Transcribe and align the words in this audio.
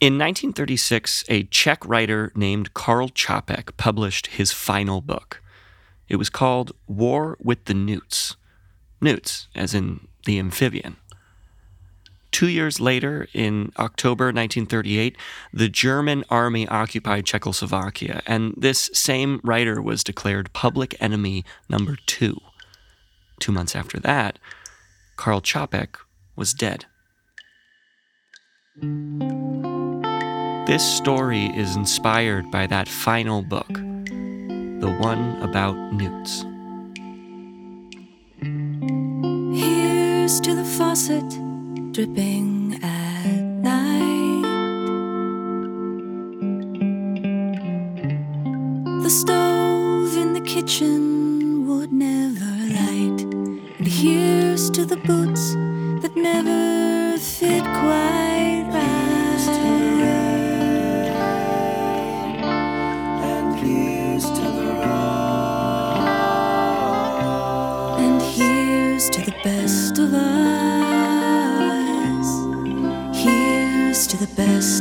In 0.00 0.12
1936, 0.14 1.24
a 1.28 1.42
Czech 1.44 1.84
writer 1.84 2.30
named 2.36 2.72
Karl 2.72 3.08
Čapek 3.08 3.76
published 3.76 4.28
his 4.28 4.52
final 4.52 5.00
book. 5.00 5.42
It 6.08 6.16
was 6.16 6.30
called 6.30 6.70
War 6.86 7.36
with 7.40 7.64
the 7.64 7.74
Newts. 7.74 8.36
Newts, 9.00 9.48
as 9.56 9.74
in 9.74 10.06
the 10.24 10.38
amphibian. 10.38 10.98
Two 12.30 12.46
years 12.46 12.78
later, 12.78 13.26
in 13.34 13.72
October 13.76 14.26
1938, 14.26 15.16
the 15.52 15.68
German 15.68 16.22
army 16.30 16.68
occupied 16.68 17.26
Czechoslovakia, 17.26 18.22
and 18.24 18.54
this 18.56 18.90
same 18.92 19.40
writer 19.42 19.82
was 19.82 20.04
declared 20.04 20.52
public 20.52 20.94
enemy 21.00 21.44
number 21.68 21.96
two. 22.06 22.38
Two 23.40 23.50
months 23.50 23.74
after 23.74 23.98
that, 23.98 24.38
Karl 25.16 25.40
Čapek 25.40 25.96
was 26.36 26.54
dead. 26.54 26.86
This 30.68 30.84
story 30.84 31.46
is 31.56 31.76
inspired 31.76 32.50
by 32.50 32.66
that 32.66 32.90
final 32.90 33.40
book, 33.40 33.72
the 33.72 34.94
one 35.00 35.40
about 35.40 35.74
newts. 35.94 36.44
Here's 39.58 40.38
to 40.42 40.54
the 40.54 40.66
faucet 40.76 41.26
dripping 41.92 42.80
at 42.82 43.42
night. 43.64 44.42
The 49.04 49.08
stove 49.08 50.18
in 50.18 50.34
the 50.34 50.42
kitchen 50.42 51.66
would 51.66 51.94
never 51.94 52.44
light. 52.44 53.22
And 53.78 53.86
here's 53.86 54.68
to 54.72 54.84
the 54.84 54.98
boots 54.98 55.54
that 56.02 56.14
never 56.14 57.16
fit 57.16 57.64
quite 57.64 58.57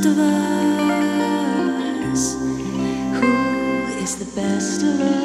of 0.07 0.17
us. 0.19 2.35
Who 3.19 4.01
is 4.01 4.17
the 4.17 4.39
best 4.39 4.83
of 4.83 5.01
us? 5.01 5.17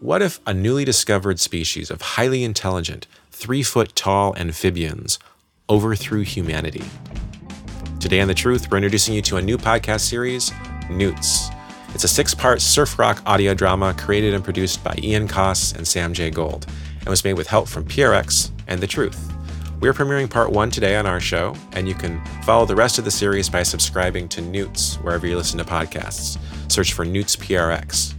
What 0.00 0.22
if 0.22 0.40
a 0.46 0.54
newly 0.54 0.84
discovered 0.84 1.40
species 1.40 1.90
of 1.90 2.00
highly 2.00 2.44
intelligent, 2.44 3.06
three 3.32 3.62
foot 3.62 3.96
tall 3.96 4.36
amphibians 4.36 5.18
overthrew 5.68 6.22
humanity? 6.22 6.84
Today 7.98 8.20
on 8.20 8.28
The 8.28 8.34
Truth, 8.34 8.70
we're 8.70 8.76
introducing 8.76 9.14
you 9.14 9.22
to 9.22 9.38
a 9.38 9.42
new 9.42 9.58
podcast 9.58 10.02
series, 10.02 10.52
Newts. 10.90 11.48
It's 11.94 12.04
a 12.04 12.08
six 12.08 12.34
part 12.34 12.60
surf 12.60 12.98
rock 12.98 13.22
audio 13.26 13.54
drama 13.54 13.94
created 13.98 14.34
and 14.34 14.44
produced 14.44 14.84
by 14.84 14.94
Ian 15.02 15.26
Coss 15.26 15.72
and 15.72 15.88
Sam 15.88 16.12
J. 16.12 16.30
Gold, 16.30 16.66
and 17.00 17.08
was 17.08 17.24
made 17.24 17.34
with 17.34 17.46
help 17.46 17.66
from 17.66 17.84
PRX 17.84 18.50
and 18.66 18.80
The 18.80 18.86
Truth. 18.86 19.32
We're 19.80 19.92
premiering 19.92 20.30
part 20.30 20.50
one 20.50 20.70
today 20.70 20.96
on 20.96 21.04
our 21.04 21.20
show, 21.20 21.54
and 21.72 21.86
you 21.86 21.94
can 21.94 22.24
follow 22.44 22.64
the 22.64 22.76
rest 22.76 22.98
of 22.98 23.04
the 23.04 23.10
series 23.10 23.50
by 23.50 23.62
subscribing 23.62 24.28
to 24.28 24.40
Newts 24.40 24.96
wherever 24.96 25.26
you 25.26 25.36
listen 25.36 25.58
to 25.58 25.64
podcasts. 25.64 26.38
Search 26.70 26.92
for 26.92 27.04
Newts 27.04 27.36
PRX. 27.36 28.14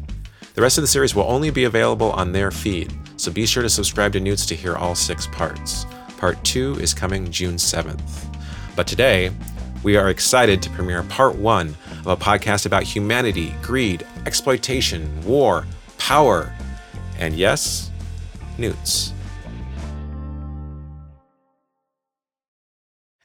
The 0.53 0.61
rest 0.61 0.77
of 0.77 0.83
the 0.83 0.87
series 0.87 1.15
will 1.15 1.23
only 1.23 1.49
be 1.49 1.63
available 1.63 2.11
on 2.11 2.31
their 2.31 2.51
feed, 2.51 2.93
so 3.17 3.31
be 3.31 3.45
sure 3.45 3.63
to 3.63 3.69
subscribe 3.69 4.13
to 4.13 4.19
Newts 4.19 4.45
to 4.45 4.55
hear 4.55 4.75
all 4.75 4.95
six 4.95 5.27
parts. 5.27 5.85
Part 6.17 6.43
two 6.43 6.77
is 6.79 6.93
coming 6.93 7.31
June 7.31 7.55
7th. 7.55 8.35
But 8.75 8.85
today, 8.85 9.31
we 9.83 9.97
are 9.97 10.09
excited 10.09 10.61
to 10.61 10.69
premiere 10.69 11.03
part 11.03 11.35
one 11.35 11.75
of 11.99 12.07
a 12.07 12.17
podcast 12.17 12.65
about 12.65 12.83
humanity, 12.83 13.53
greed, 13.61 14.05
exploitation, 14.25 15.09
war, 15.25 15.65
power, 15.97 16.53
and 17.17 17.33
yes, 17.33 17.91
newts. 18.57 19.13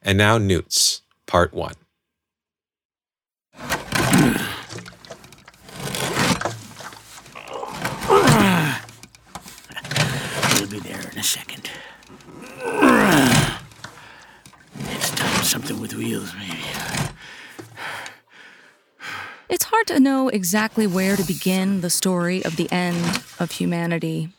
And 0.03 0.17
now, 0.17 0.39
Newts, 0.39 1.03
part 1.27 1.53
one. 1.53 1.75
We'll 10.55 10.69
be 10.69 10.81
there 10.81 11.01
in 11.13 11.19
a 11.19 11.23
second. 11.23 11.71
It's 14.79 15.11
time 15.11 15.45
something 15.45 15.79
with 15.79 15.95
wheels, 15.95 16.33
maybe. 16.35 16.57
It's 19.51 19.65
hard 19.65 19.87
to 19.89 20.01
know 20.01 20.29
exactly 20.29 20.87
where 20.87 21.17
to 21.17 21.25
begin 21.25 21.83
the 21.83 21.91
story 21.91 22.43
of 22.45 22.57
the 22.57 22.71
end 22.73 23.23
of 23.39 23.51
humanity. 23.51 24.31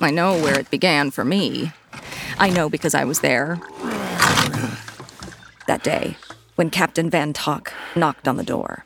I 0.00 0.10
know 0.10 0.40
where 0.40 0.58
it 0.58 0.70
began 0.70 1.10
for 1.10 1.24
me. 1.24 1.72
I 2.42 2.50
know 2.50 2.68
because 2.68 2.92
I 2.92 3.04
was 3.04 3.20
there. 3.20 3.60
That 5.68 5.84
day, 5.84 6.16
when 6.56 6.70
Captain 6.70 7.08
Van 7.08 7.32
Tok 7.32 7.72
knocked 7.94 8.26
on 8.26 8.36
the 8.36 8.42
door. 8.42 8.84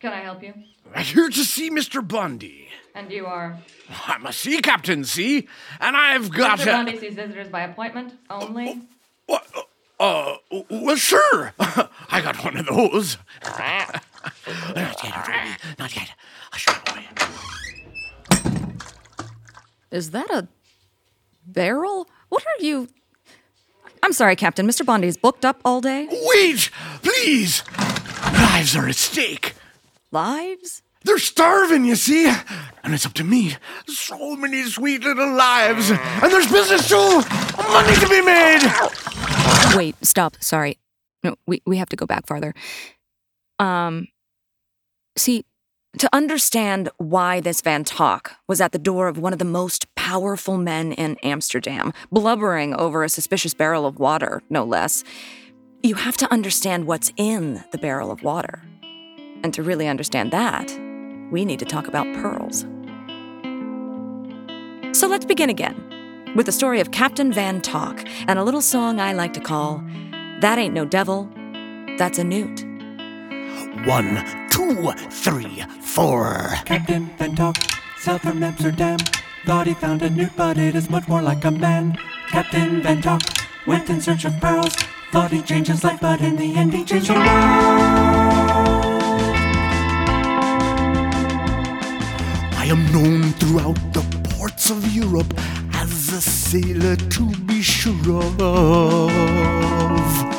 Can 0.00 0.12
I 0.12 0.22
help 0.22 0.42
you? 0.42 0.54
I'm 0.92 1.04
here 1.04 1.28
to 1.28 1.44
see 1.44 1.70
Mr. 1.70 2.06
Bondy. 2.06 2.68
And 2.96 3.12
you 3.12 3.26
are. 3.26 3.56
I'm 4.08 4.26
a 4.26 4.32
sea 4.32 4.60
captain, 4.60 5.04
see? 5.04 5.46
And 5.78 5.96
I've 5.96 6.32
got 6.32 6.58
Mr. 6.58 6.62
a. 6.62 6.66
Bondy 6.72 6.98
sees 6.98 7.14
visitors 7.14 7.46
by 7.46 7.60
appointment 7.60 8.14
only. 8.28 8.80
What? 9.26 9.46
Uh, 10.00 10.34
well, 10.68 10.96
sure. 10.96 11.54
I 11.60 12.20
got 12.20 12.42
one 12.44 12.56
of 12.56 12.66
those. 12.66 13.18
not 13.44 14.02
yet, 14.74 15.28
Ruby. 15.28 15.56
Not 15.78 15.94
yet. 15.94 16.10
Hush, 16.50 16.66
boy. 16.66 17.04
Is 19.92 20.10
that 20.10 20.28
a 20.30 20.48
barrel? 21.58 22.06
What 22.28 22.44
are 22.46 22.64
you. 22.64 22.88
I'm 24.00 24.12
sorry, 24.12 24.36
Captain. 24.36 24.64
Mr. 24.64 24.86
Bondy's 24.86 25.16
booked 25.16 25.44
up 25.44 25.60
all 25.64 25.80
day? 25.80 26.06
Wait, 26.08 26.70
please. 27.02 27.64
Lives 28.32 28.76
are 28.76 28.86
at 28.86 28.94
stake. 28.94 29.54
Lives? 30.12 30.82
They're 31.02 31.18
starving, 31.18 31.84
you 31.84 31.96
see? 31.96 32.28
And 32.84 32.94
it's 32.94 33.04
up 33.04 33.14
to 33.14 33.24
me. 33.24 33.56
So 33.88 34.36
many 34.36 34.62
sweet 34.70 35.02
little 35.02 35.34
lives. 35.34 35.90
And 35.90 36.32
there's 36.32 36.50
business 36.50 36.88
too. 36.88 37.22
Money 37.72 37.94
to 37.96 38.08
be 38.08 38.22
made. 38.22 38.62
Wait, 39.76 39.96
stop. 40.02 40.36
Sorry. 40.40 40.78
No, 41.24 41.34
we, 41.48 41.60
we 41.66 41.78
have 41.78 41.88
to 41.88 41.96
go 41.96 42.06
back 42.06 42.28
farther. 42.28 42.54
Um, 43.58 44.06
see, 45.16 45.44
to 45.96 46.08
understand 46.12 46.90
why 46.98 47.40
this 47.40 47.62
Van 47.62 47.82
Tok 47.82 48.32
was 48.46 48.60
at 48.60 48.72
the 48.72 48.78
door 48.78 49.08
of 49.08 49.16
one 49.16 49.32
of 49.32 49.38
the 49.38 49.44
most 49.44 49.92
powerful 49.94 50.58
men 50.58 50.92
in 50.92 51.16
Amsterdam, 51.22 51.92
blubbering 52.12 52.74
over 52.74 53.02
a 53.02 53.08
suspicious 53.08 53.54
barrel 53.54 53.86
of 53.86 53.98
water, 53.98 54.42
no 54.50 54.64
less, 54.64 55.02
you 55.82 55.94
have 55.94 56.16
to 56.18 56.30
understand 56.32 56.86
what's 56.86 57.12
in 57.16 57.64
the 57.72 57.78
barrel 57.78 58.10
of 58.10 58.22
water. 58.22 58.62
And 59.42 59.54
to 59.54 59.62
really 59.62 59.88
understand 59.88 60.30
that, 60.32 60.70
we 61.30 61.44
need 61.44 61.58
to 61.60 61.64
talk 61.64 61.88
about 61.88 62.06
pearls. 62.16 62.66
So 64.98 65.06
let's 65.06 65.24
begin 65.24 65.48
again 65.48 66.32
with 66.36 66.46
the 66.46 66.52
story 66.52 66.80
of 66.80 66.90
Captain 66.90 67.32
Van 67.32 67.60
Tok 67.60 68.04
and 68.26 68.38
a 68.38 68.44
little 68.44 68.60
song 68.60 69.00
I 69.00 69.12
like 69.12 69.32
to 69.34 69.40
call 69.40 69.82
That 70.40 70.58
Ain't 70.58 70.74
No 70.74 70.84
Devil, 70.84 71.30
That's 71.98 72.18
a 72.18 72.24
Newt. 72.24 72.67
One, 73.84 74.24
two, 74.50 74.92
three, 75.10 75.64
four. 75.80 76.50
Captain 76.64 77.06
Van 77.18 77.34
Tok 77.34 77.56
sailed 77.98 78.20
from 78.20 78.42
Amsterdam. 78.42 78.98
Thought 79.46 79.66
he 79.66 79.74
found 79.74 80.02
a 80.02 80.10
newt, 80.10 80.32
but 80.36 80.58
it 80.58 80.74
is 80.74 80.90
much 80.90 81.08
more 81.08 81.22
like 81.22 81.44
a 81.44 81.50
man. 81.50 81.98
Captain 82.28 82.82
Van 82.82 83.02
went 83.66 83.88
in 83.90 84.00
search 84.00 84.24
of 84.24 84.38
pearls. 84.40 84.74
Thought 85.10 85.30
he 85.30 85.42
changed 85.42 85.70
his 85.70 85.82
life, 85.82 86.00
but 86.00 86.20
in 86.20 86.36
the 86.36 86.54
end 86.54 86.74
he 86.74 86.84
changed 86.84 87.08
the 87.08 87.14
world. 87.14 87.26
I 92.56 92.66
am 92.68 92.92
known 92.92 93.32
throughout 93.32 93.80
the 93.92 94.02
ports 94.30 94.70
of 94.70 94.94
Europe 94.94 95.32
as 95.72 96.12
a 96.12 96.20
sailor 96.20 96.96
to 96.96 97.30
be 97.46 97.62
sure 97.62 98.32
of. 98.40 100.37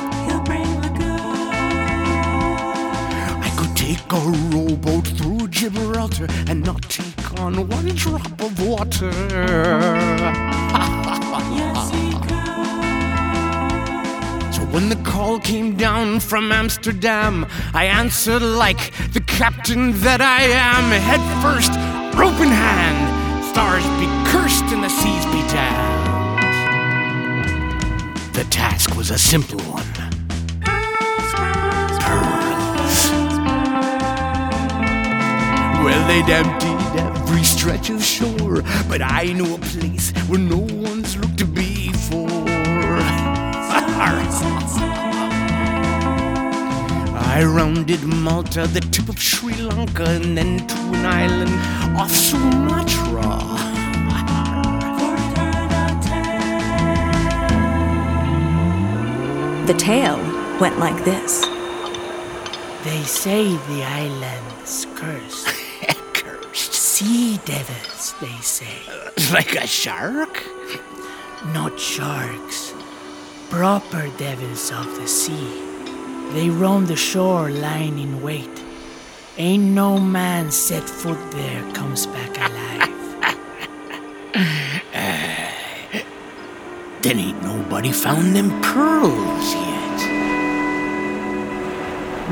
Take 4.00 4.14
a 4.14 4.30
rowboat 4.56 5.08
through 5.08 5.48
Gibraltar 5.50 6.28
and 6.48 6.64
not 6.64 6.82
take 6.84 7.40
on 7.42 7.68
one 7.68 7.88
drop 7.96 8.42
of 8.42 8.66
water. 8.66 9.12
So 14.52 14.66
when 14.66 14.90
the 14.90 14.98
call 14.98 15.40
came 15.40 15.78
down 15.78 16.20
from 16.20 16.52
Amsterdam, 16.52 17.46
I 17.74 17.86
answered 17.86 18.42
like 18.42 18.92
the 19.14 19.22
captain 19.22 19.94
that 20.02 20.22
I 20.22 20.42
am. 20.42 20.92
Head 20.92 21.22
first, 21.42 21.72
rope 22.18 22.42
in 22.42 22.50
hand. 22.50 23.46
Stars 23.46 23.86
be 24.00 24.08
cursed 24.30 24.40
cursed 24.50 24.74
and 24.74 24.84
the 24.84 24.90
seas 24.90 25.26
be 25.28 25.42
damned. 25.54 26.10
The 28.34 28.44
task 28.46 28.96
was 28.96 29.12
a 29.12 29.18
simple 29.18 29.60
Well, 35.84 36.08
they'd 36.08 36.30
emptied 36.30 37.00
every 37.00 37.44
stretch 37.44 37.90
of 37.90 38.04
shore, 38.04 38.62
but 38.90 39.02
I 39.02 39.32
knew 39.34 39.56
a 39.56 39.60
place 39.60 40.12
where 40.28 40.40
no 40.40 40.58
one's 40.58 41.16
looked 41.18 41.54
before. 41.54 42.30
I 47.32 47.44
rounded 47.44 48.04
Malta, 48.04 48.68
the 48.68 48.82
tip 48.82 49.08
of 49.08 49.18
Sri 49.18 49.56
Lanka, 49.56 50.04
and 50.04 50.38
then 50.38 50.68
to 50.68 50.76
an 50.76 51.06
island 51.06 51.98
off 51.98 52.12
Sumatra. 52.12 53.40
The 59.66 59.74
tale 59.78 60.20
went 60.60 60.80
like 60.80 61.06
this. 61.06 61.46
They 62.84 63.04
say 63.04 63.56
the 63.68 63.84
island's 63.84 64.88
cursed. 64.96 65.59
Sea 67.00 67.40
devils, 67.46 68.14
they 68.20 68.36
say. 68.42 68.82
Like 69.32 69.56
a 69.56 69.66
shark? 69.66 70.44
Not 71.54 71.80
sharks. 71.80 72.74
Proper 73.50 74.10
devils 74.18 74.70
of 74.70 74.86
the 74.98 75.08
sea. 75.08 75.64
They 76.34 76.50
roam 76.50 76.88
the 76.88 76.98
shore 76.98 77.52
lying 77.52 78.00
in 78.00 78.22
wait. 78.22 78.50
Ain't 79.38 79.64
no 79.64 79.98
man 79.98 80.52
set 80.52 80.90
foot 80.90 81.32
there 81.32 81.64
comes 81.72 82.06
back 82.06 82.38
alive. 82.38 82.90
Then 87.02 87.18
ain't 87.18 87.42
nobody 87.42 87.94
found 87.94 88.36
them 88.36 88.62
pearls 88.62 89.54
yet. 89.54 90.00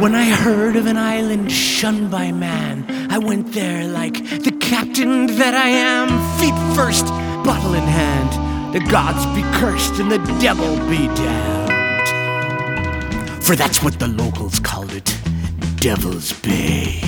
When 0.02 0.14
I 0.14 0.26
heard 0.26 0.76
of 0.76 0.86
an 0.86 0.98
island 0.98 1.52
shunned 1.52 2.12
by 2.12 2.32
man, 2.32 2.86
I 3.10 3.18
went 3.18 3.54
there 3.54 3.88
like 3.88 4.14
the 4.44 4.52
captain 4.68 5.28
that 5.38 5.56
I 5.56 5.70
am, 5.70 6.10
feet 6.40 6.54
first, 6.76 7.06
bottle 7.46 7.74
in 7.74 7.84
hand. 7.84 8.30
The 8.74 8.82
gods 8.92 9.26
be 9.34 9.42
cursed 9.58 9.98
and 10.02 10.12
the 10.12 10.18
devil 10.42 10.76
be 10.90 11.08
damned. 11.16 11.72
For 13.42 13.56
that's 13.56 13.82
what 13.82 13.98
the 13.98 14.10
locals 14.10 14.60
called 14.60 14.92
it 14.92 15.16
Devil's 15.78 16.34
Bay. 16.42 17.00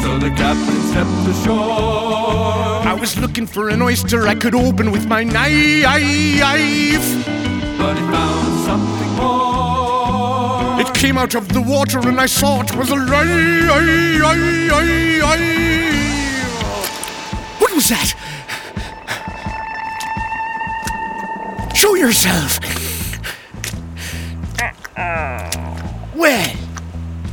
So 0.00 0.18
the 0.22 0.30
captain 0.36 0.80
stepped 0.90 1.28
ashore. 1.28 2.86
I 2.86 2.96
was 3.00 3.18
looking 3.18 3.48
for 3.48 3.68
an 3.68 3.82
oyster 3.82 4.28
I 4.28 4.36
could 4.36 4.54
open 4.54 4.92
with 4.92 5.08
my 5.08 5.24
knife. 5.24 5.84
But 7.78 7.96
he 7.98 8.06
found 8.12 8.14
something 8.14 8.14
more. 8.14 8.42
It 8.42 8.45
came 10.96 11.18
out 11.18 11.34
of 11.34 11.48
the 11.52 11.60
water 11.60 11.98
and 12.08 12.18
I 12.18 12.24
saw 12.26 12.62
it 12.62 12.74
was 12.74 12.90
a 12.90 12.96
lie. 12.96 13.66
What 17.58 17.74
was 17.74 17.88
that? 17.90 18.14
Show 21.74 21.94
yourself. 21.96 22.58
Well, 26.16 26.56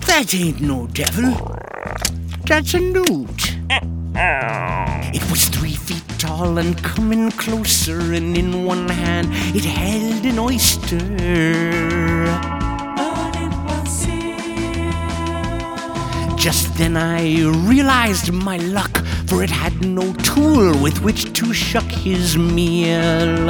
that 0.08 0.34
ain't 0.36 0.60
no 0.60 0.88
devil. 0.88 1.58
That's 2.46 2.74
a 2.74 2.80
newt. 2.80 3.56
It 5.16 5.24
was 5.32 5.46
three 5.46 5.76
feet 5.76 6.04
tall 6.20 6.58
and 6.58 6.78
coming 6.84 7.32
closer, 7.32 8.14
and 8.14 8.38
in 8.38 8.66
one 8.66 8.90
hand 8.90 9.30
it 9.56 9.64
held 9.64 10.26
an 10.26 10.38
oyster. 10.40 11.00
Just 16.44 16.76
then 16.76 16.98
I 16.98 17.46
realized 17.70 18.34
my 18.34 18.58
luck, 18.58 18.98
for 19.28 19.44
it 19.44 19.50
had 19.50 19.80
no 19.86 20.12
tool 20.16 20.78
with 20.84 21.02
which 21.02 21.32
to 21.40 21.54
shuck 21.54 21.90
his 21.90 22.38
meal. 22.38 23.50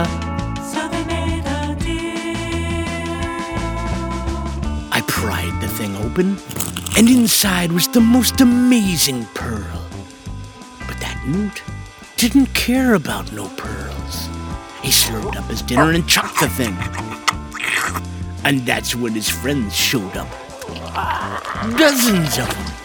I 4.92 5.02
pried 5.08 5.60
the 5.60 5.68
thing 5.70 5.96
open, 6.06 6.38
and 6.96 7.10
inside 7.10 7.72
was 7.72 7.88
the 7.88 8.00
most 8.00 8.42
amazing 8.42 9.26
pearl. 9.34 9.82
But 10.88 11.00
that 11.00 11.20
newt 11.26 11.64
didn't 12.18 12.54
care 12.54 12.94
about 12.94 13.32
no 13.32 13.48
pearls. 13.58 14.30
He 14.84 14.92
slurped 14.92 15.36
up 15.36 15.46
his 15.46 15.64
dinner 15.64 15.90
and 15.90 16.08
chucked 16.08 16.40
the 16.40 16.48
thing. 16.48 16.78
And 18.44 18.64
that's 18.68 18.94
when 18.96 19.14
his 19.14 19.30
friends 19.30 19.76
showed 19.76 20.16
up. 20.16 20.30
Dozens 21.76 22.38
of 22.38 22.48
them. 22.48 22.83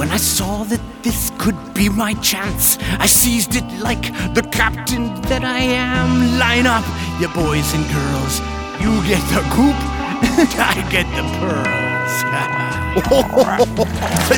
When 0.00 0.10
I 0.10 0.16
saw 0.16 0.64
that 0.64 0.80
this 1.02 1.30
could 1.36 1.74
be 1.74 1.90
my 1.90 2.14
chance, 2.22 2.78
I 2.98 3.04
seized 3.04 3.54
it 3.54 3.66
like 3.82 4.00
the 4.32 4.40
captain 4.50 5.20
that 5.28 5.44
I 5.44 5.58
am. 5.58 6.38
Line 6.38 6.66
up, 6.66 6.86
you 7.20 7.28
boys 7.28 7.74
and 7.74 7.84
girls. 7.92 8.40
You 8.80 8.96
get 9.04 9.20
the 9.28 9.42
coop, 9.52 9.76
and 10.24 10.48
I 10.56 10.88
get 10.88 11.04
the 11.12 11.24
pearls. 11.36 12.14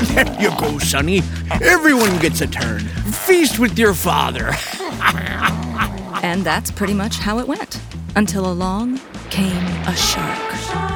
there 0.14 0.40
you 0.42 0.50
go, 0.58 0.78
Sonny. 0.78 1.22
Everyone 1.62 2.18
gets 2.18 2.40
a 2.40 2.48
turn. 2.48 2.80
Feast 3.26 3.60
with 3.60 3.78
your 3.78 3.94
father. 3.94 4.50
And 6.24 6.44
that's 6.44 6.70
pretty 6.72 6.94
much 6.94 7.18
how 7.18 7.38
it 7.38 7.46
went. 7.46 7.80
Until 8.16 8.50
along 8.50 9.00
came 9.30 9.66
a 9.86 9.94
shark. 9.96 10.91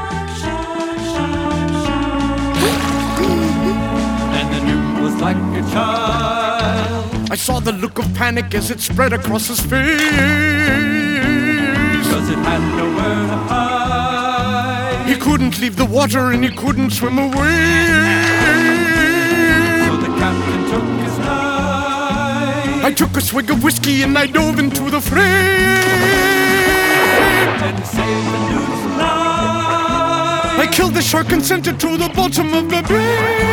Like 5.26 5.58
a 5.60 5.62
child. 5.72 7.30
I 7.32 7.36
saw 7.36 7.58
the 7.58 7.72
look 7.72 7.98
of 7.98 8.06
panic 8.14 8.54
as 8.54 8.70
it 8.70 8.80
spread 8.80 9.12
across 9.12 9.48
his 9.48 9.60
face. 9.60 10.00
Cause 12.10 12.28
it 12.34 12.38
had 12.48 12.62
nowhere 12.78 13.22
to 13.32 13.38
hide. 13.50 15.06
He 15.08 15.16
couldn't 15.16 15.58
leave 15.62 15.76
the 15.76 15.84
water 15.98 16.30
and 16.32 16.44
he 16.44 16.50
couldn't 16.62 16.90
swim 16.90 17.18
away. 17.18 17.62
So 19.86 19.92
the 20.04 20.12
captain 20.22 20.60
took 20.72 20.86
his 21.04 21.16
knife. 21.18 22.84
I 22.88 22.92
took 23.00 23.16
a 23.16 23.20
swig 23.20 23.50
of 23.50 23.64
whiskey 23.64 24.02
and 24.04 24.16
I 24.16 24.26
dove 24.26 24.60
into 24.60 24.84
the 24.94 25.00
fray. 25.00 25.48
and 27.66 27.78
saved 27.94 28.28
the 28.34 28.40
newt's 28.50 28.84
life. 29.02 30.56
I 30.64 30.66
killed 30.70 30.94
the 30.94 31.02
shark 31.02 31.32
and 31.32 31.42
sent 31.44 31.66
it 31.66 31.80
to 31.80 31.96
the 31.96 32.10
bottom 32.14 32.54
of 32.54 32.70
the 32.70 32.82
bay. 32.88 33.45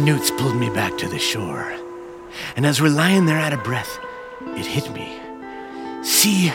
Newts 0.00 0.30
pulled 0.30 0.56
me 0.56 0.70
back 0.70 0.96
to 0.98 1.08
the 1.08 1.18
shore. 1.18 1.72
And 2.56 2.64
as 2.64 2.80
we're 2.80 2.88
lying 2.88 3.26
there 3.26 3.38
out 3.38 3.52
of 3.52 3.62
breath, 3.62 3.98
it 4.56 4.66
hit 4.66 4.90
me. 4.92 5.18
See, 6.02 6.52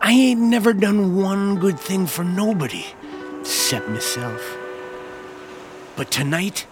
I 0.00 0.12
ain't 0.12 0.40
never 0.40 0.72
done 0.72 1.16
one 1.16 1.58
good 1.58 1.80
thing 1.80 2.06
for 2.06 2.24
nobody, 2.24 2.84
except 3.40 3.88
myself. 3.88 4.42
But 5.96 6.10
tonight, 6.10 6.66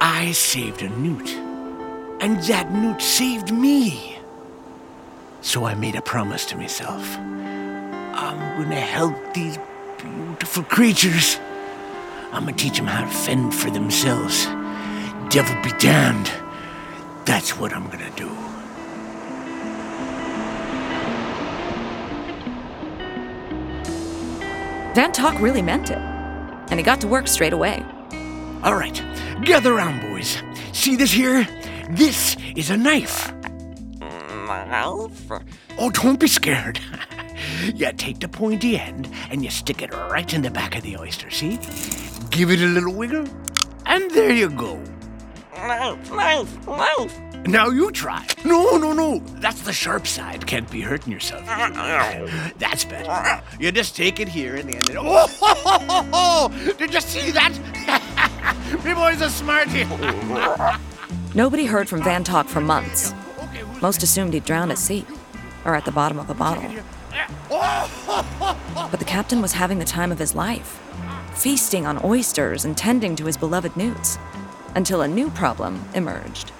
I 0.00 0.32
saved 0.32 0.82
a 0.82 0.88
newt. 0.88 1.28
And 2.20 2.42
that 2.44 2.72
newt 2.72 3.02
saved 3.02 3.52
me. 3.52 4.18
So 5.42 5.64
I 5.64 5.74
made 5.74 5.94
a 5.94 6.02
promise 6.02 6.44
to 6.46 6.56
myself. 6.56 7.18
I'm 7.18 8.62
gonna 8.62 8.80
help 8.80 9.34
these 9.34 9.58
beautiful 9.98 10.62
creatures. 10.64 11.38
I'm 12.32 12.44
gonna 12.44 12.56
teach 12.56 12.76
them 12.76 12.86
how 12.86 13.04
to 13.04 13.10
fend 13.10 13.54
for 13.54 13.70
themselves. 13.70 14.46
Devil 15.30 15.54
be 15.62 15.70
damned. 15.78 16.28
That's 17.24 17.56
what 17.56 17.72
I'm 17.72 17.88
gonna 17.88 18.10
do. 18.16 18.28
Van 24.92 25.12
Tok 25.12 25.40
really 25.40 25.62
meant 25.62 25.90
it. 25.90 25.98
And 25.98 26.80
he 26.80 26.82
got 26.82 27.00
to 27.02 27.06
work 27.06 27.28
straight 27.28 27.52
away. 27.52 27.84
All 28.64 28.74
right, 28.74 29.00
gather 29.44 29.74
round, 29.74 30.00
boys. 30.00 30.42
See 30.72 30.96
this 30.96 31.12
here? 31.12 31.46
This 31.90 32.36
is 32.56 32.70
a 32.70 32.76
knife. 32.76 33.32
Oh, 35.78 35.90
don't 35.92 36.18
be 36.18 36.26
scared. 36.26 36.80
you 37.74 37.92
take 37.92 38.18
the 38.18 38.28
pointy 38.28 38.76
end 38.76 39.08
and 39.30 39.44
you 39.44 39.50
stick 39.50 39.80
it 39.80 39.94
right 39.94 40.34
in 40.34 40.42
the 40.42 40.50
back 40.50 40.76
of 40.76 40.82
the 40.82 40.96
oyster, 40.96 41.30
see? 41.30 41.56
Give 42.30 42.50
it 42.50 42.60
a 42.60 42.66
little 42.66 42.92
wiggle, 42.92 43.26
and 43.86 44.10
there 44.10 44.32
you 44.32 44.50
go. 44.50 44.82
Now 47.46 47.70
you 47.70 47.90
try. 47.90 48.26
No, 48.44 48.76
no, 48.76 48.92
no. 48.92 49.18
That's 49.40 49.62
the 49.62 49.72
sharp 49.72 50.06
side. 50.06 50.46
Can't 50.46 50.70
be 50.70 50.80
hurting 50.80 51.12
yourself. 51.12 51.44
That's 52.58 52.84
better. 52.84 53.42
You 53.58 53.72
just 53.72 53.96
take 53.96 54.20
it 54.20 54.28
here 54.28 54.56
and 54.56 54.72
then. 54.72 54.96
Oh, 54.96 55.26
ho, 55.26 55.54
ho, 55.56 55.78
ho, 55.88 56.48
ho. 56.48 56.72
did 56.74 56.92
you 56.92 57.00
see 57.00 57.30
that? 57.30 57.52
Me 58.84 58.94
boy's 58.94 59.20
a 59.20 59.30
smarty. 59.30 59.84
Nobody 61.34 61.64
heard 61.64 61.88
from 61.88 62.02
Van 62.02 62.24
Tok 62.24 62.46
for 62.46 62.60
months. 62.60 63.14
Most 63.80 64.02
assumed 64.02 64.34
he'd 64.34 64.44
drowned 64.44 64.72
at 64.72 64.78
sea 64.78 65.04
or 65.64 65.74
at 65.74 65.84
the 65.84 65.92
bottom 65.92 66.18
of 66.18 66.28
a 66.30 66.34
bottle. 66.34 66.64
Oh, 67.50 68.88
but 68.90 68.98
the 68.98 69.04
captain 69.06 69.40
was 69.42 69.52
having 69.52 69.78
the 69.78 69.84
time 69.84 70.12
of 70.12 70.18
his 70.18 70.34
life, 70.34 70.80
feasting 71.34 71.86
on 71.86 72.00
oysters 72.04 72.64
and 72.64 72.76
tending 72.76 73.16
to 73.16 73.24
his 73.24 73.36
beloved 73.36 73.76
newts, 73.76 74.18
until 74.74 75.02
a 75.02 75.08
new 75.08 75.30
problem 75.30 75.82
emerged. 75.94 76.52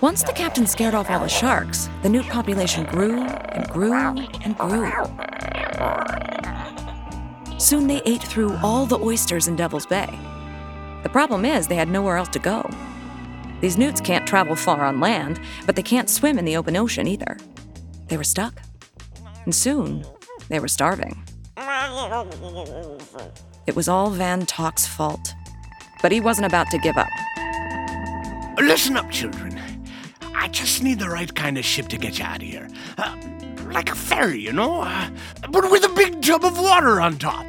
Once 0.00 0.22
the 0.22 0.32
captain 0.32 0.66
scared 0.66 0.94
off 0.94 1.10
all 1.10 1.20
the 1.20 1.28
sharks, 1.28 1.88
the 2.02 2.08
newt 2.08 2.28
population 2.28 2.84
grew 2.84 3.22
and 3.22 3.68
grew 3.70 3.94
and 3.94 4.58
grew. 4.58 4.92
Soon 7.58 7.86
they 7.86 8.02
ate 8.04 8.22
through 8.22 8.54
all 8.62 8.84
the 8.84 8.98
oysters 8.98 9.48
in 9.48 9.56
Devil's 9.56 9.86
Bay. 9.86 10.18
The 11.02 11.08
problem 11.08 11.46
is 11.46 11.66
they 11.66 11.76
had 11.76 11.88
nowhere 11.88 12.18
else 12.18 12.28
to 12.30 12.38
go. 12.38 12.68
These 13.62 13.78
newts 13.78 14.00
can't 14.00 14.26
travel 14.26 14.56
far 14.56 14.84
on 14.84 15.00
land, 15.00 15.40
but 15.64 15.74
they 15.74 15.82
can't 15.82 16.10
swim 16.10 16.38
in 16.38 16.44
the 16.44 16.56
open 16.56 16.76
ocean 16.76 17.06
either. 17.06 17.38
They 18.08 18.18
were 18.18 18.24
stuck. 18.24 18.60
And 19.44 19.54
soon, 19.54 20.04
they 20.48 20.60
were 20.60 20.68
starving. 20.68 21.22
It 23.66 23.74
was 23.74 23.88
all 23.88 24.10
Van 24.10 24.44
Tok's 24.44 24.86
fault. 24.86 25.34
But 26.04 26.12
he 26.12 26.20
wasn't 26.20 26.44
about 26.44 26.70
to 26.70 26.76
give 26.76 26.98
up. 26.98 27.08
Listen 28.58 28.98
up, 28.98 29.10
children. 29.10 29.58
I 30.34 30.48
just 30.48 30.82
need 30.82 30.98
the 30.98 31.08
right 31.08 31.34
kind 31.34 31.56
of 31.56 31.64
ship 31.64 31.88
to 31.88 31.96
get 31.96 32.18
you 32.18 32.26
out 32.26 32.42
of 32.42 32.42
here. 32.42 32.68
Uh, 32.98 33.16
like 33.72 33.90
a 33.90 33.94
ferry, 33.94 34.38
you 34.38 34.52
know? 34.52 34.82
Uh, 34.82 35.08
but 35.48 35.70
with 35.70 35.82
a 35.82 35.88
big 35.88 36.20
tub 36.20 36.44
of 36.44 36.60
water 36.60 37.00
on 37.00 37.16
top. 37.16 37.46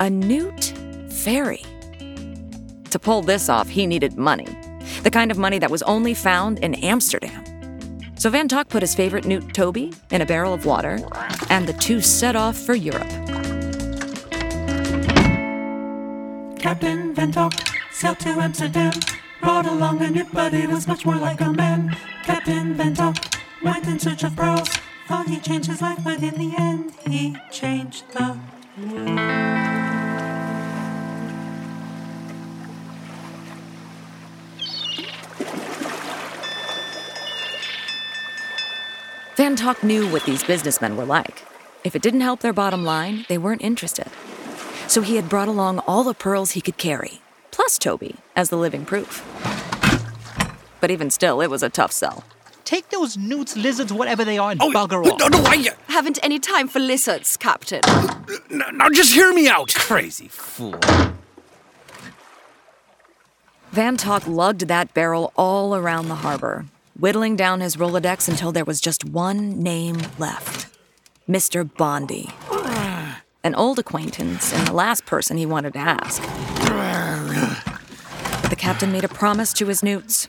A 0.00 0.10
newt 0.10 0.74
ferry. 1.12 1.62
To 2.90 2.98
pull 2.98 3.22
this 3.22 3.48
off, 3.48 3.68
he 3.68 3.86
needed 3.86 4.18
money. 4.18 4.48
The 5.04 5.10
kind 5.12 5.30
of 5.30 5.38
money 5.38 5.60
that 5.60 5.70
was 5.70 5.84
only 5.84 6.12
found 6.12 6.58
in 6.58 6.74
Amsterdam. 6.74 7.44
So 8.16 8.30
Van 8.30 8.48
Tok 8.48 8.68
put 8.68 8.82
his 8.82 8.96
favorite 8.96 9.26
newt 9.26 9.54
Toby 9.54 9.92
in 10.10 10.20
a 10.20 10.26
barrel 10.26 10.54
of 10.54 10.66
water, 10.66 10.98
and 11.50 11.68
the 11.68 11.74
two 11.74 12.00
set 12.00 12.34
off 12.34 12.56
for 12.56 12.74
Europe. 12.74 13.33
Captain 16.64 17.12
Van 17.14 17.30
Tok 17.30 17.52
sailed 17.92 18.18
to 18.20 18.30
Amsterdam, 18.30 18.94
brought 19.42 19.66
along 19.66 20.00
a 20.00 20.10
newt, 20.10 20.32
but 20.32 20.54
it 20.54 20.66
was 20.66 20.88
much 20.88 21.04
more 21.04 21.16
like 21.16 21.42
a 21.42 21.52
man. 21.52 21.94
Captain 22.22 22.72
Van 22.72 22.94
Tok 22.94 23.18
went 23.62 23.86
in 23.86 23.98
search 23.98 24.24
of 24.24 24.34
pearls, 24.34 24.70
thought 25.06 25.28
he 25.28 25.38
changed 25.40 25.68
his 25.68 25.82
life, 25.82 25.98
but 26.02 26.22
in 26.22 26.34
the 26.38 26.54
end 26.56 26.94
he 27.06 27.36
changed 27.52 28.10
the 28.14 28.40
Van 39.36 39.54
Tok 39.54 39.82
knew 39.82 40.08
what 40.10 40.24
these 40.24 40.42
businessmen 40.42 40.96
were 40.96 41.04
like. 41.04 41.44
If 41.84 41.94
it 41.94 42.00
didn't 42.00 42.22
help 42.22 42.40
their 42.40 42.54
bottom 42.54 42.86
line, 42.86 43.26
they 43.28 43.36
weren't 43.36 43.60
interested. 43.60 44.06
So 44.94 45.00
he 45.00 45.16
had 45.16 45.28
brought 45.28 45.48
along 45.48 45.80
all 45.88 46.04
the 46.04 46.14
pearls 46.14 46.52
he 46.52 46.60
could 46.60 46.76
carry, 46.76 47.20
plus 47.50 47.78
Toby, 47.80 48.14
as 48.36 48.48
the 48.50 48.56
living 48.56 48.84
proof. 48.84 49.24
But 50.80 50.92
even 50.92 51.10
still, 51.10 51.40
it 51.40 51.50
was 51.50 51.64
a 51.64 51.68
tough 51.68 51.90
sell. 51.90 52.22
Take 52.64 52.90
those 52.90 53.16
newts, 53.16 53.56
lizards, 53.56 53.92
whatever 53.92 54.24
they 54.24 54.38
are, 54.38 54.52
and 54.52 54.62
Oh, 54.62 54.70
bugger 54.70 55.04
no, 55.04 55.10
off. 55.10 55.18
no, 55.18 55.26
no, 55.26 55.42
I, 55.48 55.56
uh, 55.68 55.74
Haven't 55.92 56.20
any 56.22 56.38
time 56.38 56.68
for 56.68 56.78
lizards, 56.78 57.36
Captain. 57.36 57.80
Uh, 57.84 58.18
uh, 58.28 58.38
now, 58.50 58.70
now 58.70 58.88
just 58.88 59.12
hear 59.12 59.34
me 59.34 59.48
out. 59.48 59.74
Crazy 59.74 60.28
fool. 60.28 60.78
Van 63.72 63.96
Tok 63.96 64.28
lugged 64.28 64.68
that 64.68 64.94
barrel 64.94 65.32
all 65.36 65.74
around 65.74 66.06
the 66.08 66.14
harbor, 66.22 66.66
whittling 66.96 67.34
down 67.34 67.60
his 67.60 67.74
Rolodex 67.74 68.28
until 68.28 68.52
there 68.52 68.64
was 68.64 68.80
just 68.80 69.04
one 69.04 69.60
name 69.60 69.96
left 70.20 70.68
Mr. 71.28 71.68
Bondy. 71.76 72.30
An 73.44 73.54
old 73.54 73.78
acquaintance 73.78 74.52
and 74.54 74.66
the 74.66 74.72
last 74.72 75.04
person 75.04 75.36
he 75.36 75.44
wanted 75.46 75.74
to 75.74 75.78
ask. 75.78 76.22
But 78.40 78.48
the 78.50 78.56
captain 78.56 78.90
made 78.90 79.04
a 79.04 79.08
promise 79.08 79.52
to 79.54 79.66
his 79.66 79.82
newts. 79.82 80.28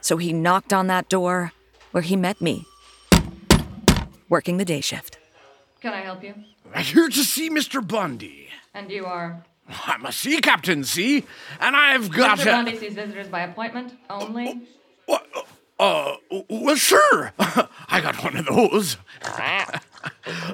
So 0.00 0.16
he 0.16 0.32
knocked 0.32 0.72
on 0.72 0.86
that 0.86 1.08
door 1.08 1.52
where 1.90 2.02
he 2.02 2.14
met 2.14 2.40
me, 2.40 2.64
working 4.28 4.56
the 4.56 4.64
day 4.64 4.80
shift. 4.80 5.18
Can 5.80 5.92
I 5.92 6.00
help 6.00 6.22
you? 6.22 6.34
I'm 6.74 6.84
here 6.84 7.08
to 7.08 7.24
see 7.24 7.50
Mr. 7.50 7.86
Bondy. 7.86 8.48
And 8.72 8.90
you 8.90 9.04
are? 9.06 9.42
I'm 9.86 10.06
a 10.06 10.12
sea 10.12 10.40
captain, 10.40 10.84
see? 10.84 11.24
And 11.60 11.74
I've 11.76 12.10
got 12.10 12.38
Mr. 12.38 12.42
a- 12.42 12.52
Bondy 12.52 12.76
sees 12.76 12.94
visitors 12.94 13.26
by 13.28 13.40
appointment 13.40 13.94
only. 14.08 14.62
What? 15.06 15.26
Uh, 15.78 16.16
well, 16.48 16.74
sure. 16.76 17.32
I 17.38 18.00
got 18.00 18.22
one 18.22 18.36
of 18.36 18.46
those. 18.46 18.96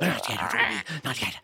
Not 0.01 0.29
yet. 0.29 0.85
Not 1.05 1.23
yet. 1.23 1.37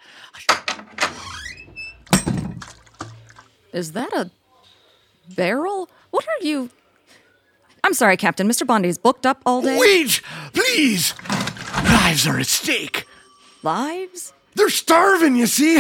Is 3.72 3.92
that 3.92 4.12
a 4.12 4.30
barrel? 5.34 5.88
What 6.10 6.26
are 6.26 6.44
you? 6.44 6.70
I'm 7.84 7.94
sorry, 7.94 8.16
Captain. 8.16 8.48
Mr. 8.48 8.66
Bondy's 8.66 8.98
booked 8.98 9.26
up 9.26 9.42
all 9.46 9.62
day. 9.62 9.78
Wait, 9.78 10.20
please. 10.52 11.14
Lives 11.84 12.26
are 12.26 12.38
at 12.38 12.46
stake. 12.46 13.06
Lives? 13.62 14.32
They're 14.54 14.68
starving, 14.68 15.36
you 15.36 15.46
see? 15.46 15.78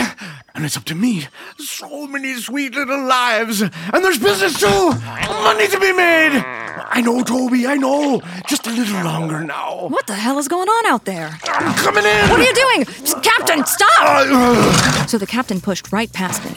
And 0.54 0.64
it's 0.64 0.76
up 0.76 0.84
to 0.84 0.94
me. 0.94 1.26
So 1.58 2.06
many 2.06 2.34
sweet 2.34 2.74
little 2.74 3.04
lives. 3.04 3.60
And 3.62 4.04
there's 4.04 4.18
business 4.18 4.58
too. 4.58 4.66
Money 4.66 5.66
to 5.68 5.80
be 5.80 5.92
made. 5.92 6.44
I 6.88 7.00
know, 7.00 7.22
Toby, 7.22 7.66
I 7.66 7.76
know. 7.76 8.20
Just 8.48 8.66
a 8.66 8.70
little 8.70 9.02
longer 9.04 9.42
now. 9.44 9.86
What 9.88 10.06
the 10.06 10.14
hell 10.14 10.38
is 10.38 10.48
going 10.48 10.68
on 10.68 10.86
out 10.86 11.04
there? 11.04 11.38
I'm 11.44 11.74
coming 11.74 12.04
in. 12.04 12.28
What 12.30 12.40
are 12.40 12.42
you 12.42 12.54
doing? 12.54 12.84
Captain, 13.22 13.64
stop! 13.66 13.88
Uh, 14.02 15.06
So 15.06 15.18
the 15.18 15.26
captain 15.26 15.60
pushed 15.60 15.92
right 15.92 16.12
past 16.12 16.44
me. 16.44 16.50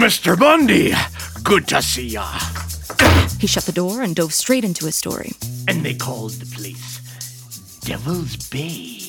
Mr. 0.00 0.38
Bondy, 0.38 0.92
good 1.42 1.66
to 1.68 1.80
see 1.82 2.06
ya. 2.08 2.26
He 3.40 3.46
shut 3.46 3.64
the 3.64 3.72
door 3.72 4.02
and 4.02 4.14
dove 4.16 4.32
straight 4.32 4.64
into 4.64 4.86
his 4.86 4.96
story. 4.96 5.32
And 5.68 5.84
they 5.84 5.94
called 5.94 6.32
the 6.32 6.46
place 6.56 7.00
Devil's 7.80 8.36
Bay. 8.48 9.02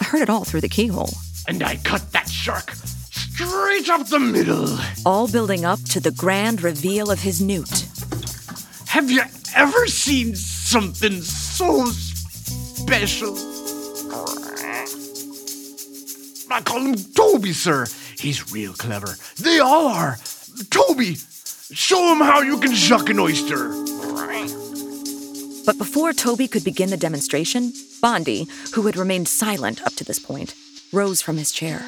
I 0.00 0.04
heard 0.04 0.22
it 0.22 0.30
all 0.30 0.44
through 0.44 0.60
the 0.62 0.68
keyhole, 0.68 1.10
And 1.48 1.62
I 1.62 1.76
cut 1.76 2.12
that 2.12 2.28
shark 2.28 2.70
straight 2.72 3.88
up 3.88 4.06
the 4.08 4.18
middle. 4.18 4.78
all 5.06 5.28
building 5.28 5.64
up 5.64 5.80
to 5.90 6.00
the 6.00 6.10
grand 6.10 6.62
reveal 6.62 7.10
of 7.10 7.20
his 7.20 7.40
newt. 7.40 7.86
Have 8.88 9.10
you 9.10 9.22
ever 9.54 9.86
seen 9.86 10.34
something 10.34 11.20
so 11.22 11.86
special? 11.86 13.36
I 16.50 16.60
call 16.60 16.80
him 16.80 16.94
Toby, 16.94 17.52
sir. 17.52 17.86
He's 18.18 18.52
real 18.52 18.74
clever. 18.74 19.16
They 19.38 19.58
all 19.58 19.88
are. 19.88 20.18
Toby, 20.70 21.14
show 21.14 22.12
him 22.12 22.18
how 22.18 22.42
you 22.42 22.58
can 22.60 22.74
shuck 22.74 23.08
an 23.08 23.18
oyster. 23.18 23.70
But 25.64 25.78
before 25.78 26.12
Toby 26.12 26.48
could 26.48 26.64
begin 26.64 26.90
the 26.90 26.96
demonstration, 26.96 27.72
Bondy, 28.00 28.48
who 28.74 28.82
had 28.82 28.96
remained 28.96 29.28
silent 29.28 29.80
up 29.82 29.94
to 29.94 30.04
this 30.04 30.18
point, 30.18 30.54
rose 30.92 31.22
from 31.22 31.36
his 31.36 31.52
chair. 31.52 31.78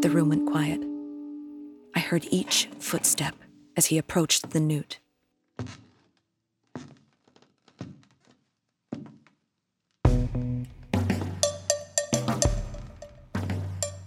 The 0.00 0.10
room 0.12 0.28
went 0.28 0.46
quiet. 0.46 0.80
I 1.96 2.00
heard 2.00 2.26
each 2.30 2.68
footstep 2.78 3.34
as 3.78 3.86
he 3.86 3.96
approached 3.96 4.50
the 4.50 4.58
newt. 4.58 4.98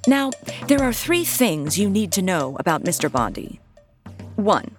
Now, 0.06 0.32
there 0.68 0.84
are 0.84 0.92
three 0.92 1.24
things 1.24 1.80
you 1.80 1.90
need 1.90 2.12
to 2.12 2.22
know 2.22 2.58
about 2.60 2.84
Mr. 2.84 3.10
Bondy. 3.10 3.62
One, 4.36 4.76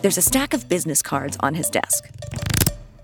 there's 0.00 0.16
a 0.16 0.22
stack 0.22 0.54
of 0.54 0.70
business 0.70 1.02
cards 1.02 1.36
on 1.40 1.54
his 1.54 1.68
desk. 1.68 2.08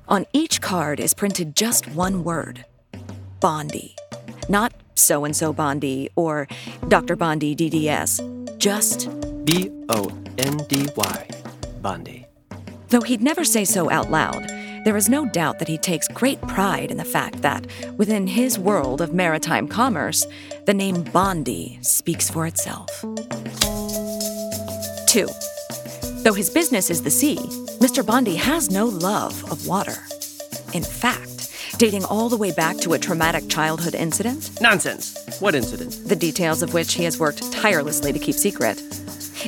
On 0.09 0.25
each 0.33 0.62
card 0.62 1.00
is 1.00 1.12
printed 1.12 1.55
just 1.55 1.87
one 1.88 2.25
word 2.25 2.64
Bondy. 3.40 3.95
Not 4.49 4.73
so 4.95 5.26
and 5.26 5.37
so 5.37 5.52
Bondy 5.52 6.09
or 6.16 6.49
Dr. 6.88 7.14
Bondy 7.14 7.55
DDS, 7.55 8.57
just 8.57 9.25
B 9.47 9.71
O 9.91 10.11
N 10.38 10.57
D 10.69 10.88
Y. 10.97 11.29
Bondy. 11.81 12.26
Though 12.88 13.03
he'd 13.03 13.23
never 13.23 13.45
say 13.45 13.65
so 13.65 13.88
out 13.91 14.11
loud, 14.11 14.49
there 14.85 14.97
is 14.97 15.09
no 15.09 15.25
doubt 15.25 15.61
that 15.61 15.69
he 15.69 15.79
takes 15.79 16.09
great 16.09 16.41
pride 16.43 16.91
in 16.91 16.97
the 16.97 17.05
fact 17.05 17.43
that, 17.43 17.65
within 17.97 18.26
his 18.26 18.59
world 18.59 19.00
of 19.00 19.15
maritime 19.15 19.69
commerce, 19.69 20.26
the 20.67 20.75
name 20.75 21.05
Bondy 21.05 21.79
speaks 21.81 22.29
for 22.29 22.49
itself. 22.49 22.91
Two, 25.07 25.29
though 26.25 26.35
his 26.35 26.50
business 26.50 26.91
is 26.91 27.05
the 27.05 27.11
sea, 27.11 27.37
Mr. 27.79 28.05
Bondy 28.05 28.35
has 28.35 28.69
no 28.69 28.87
love 28.87 29.49
of 29.53 29.69
water. 29.69 29.97
In 30.75 30.83
fact, 30.83 31.53
dating 31.79 32.05
all 32.05 32.29
the 32.29 32.37
way 32.37 32.50
back 32.50 32.79
to 32.79 32.95
a 32.95 32.99
traumatic 32.99 33.49
childhood 33.49 33.95
incident, 33.95 34.50
Nonsense. 34.61 35.17
What 35.38 35.55
incident? 35.55 36.09
the 36.09 36.17
details 36.17 36.62
of 36.62 36.75
which 36.75 36.95
he 36.95 37.05
has 37.05 37.21
worked 37.21 37.53
tirelessly 37.53 38.12
to 38.12 38.19
keep 38.19 38.35
secret. 38.35 38.83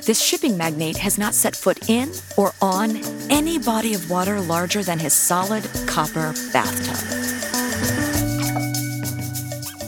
This 0.04 0.20
shipping 0.22 0.56
magnate 0.56 0.96
has 0.98 1.18
not 1.18 1.34
set 1.34 1.56
foot 1.56 1.88
in 1.88 2.12
or 2.36 2.52
on 2.60 2.96
any 3.30 3.58
body 3.58 3.94
of 3.94 4.10
water 4.10 4.40
larger 4.40 4.82
than 4.82 4.98
his 4.98 5.12
solid 5.12 5.68
copper 5.86 6.34
bathtub. 6.52 6.96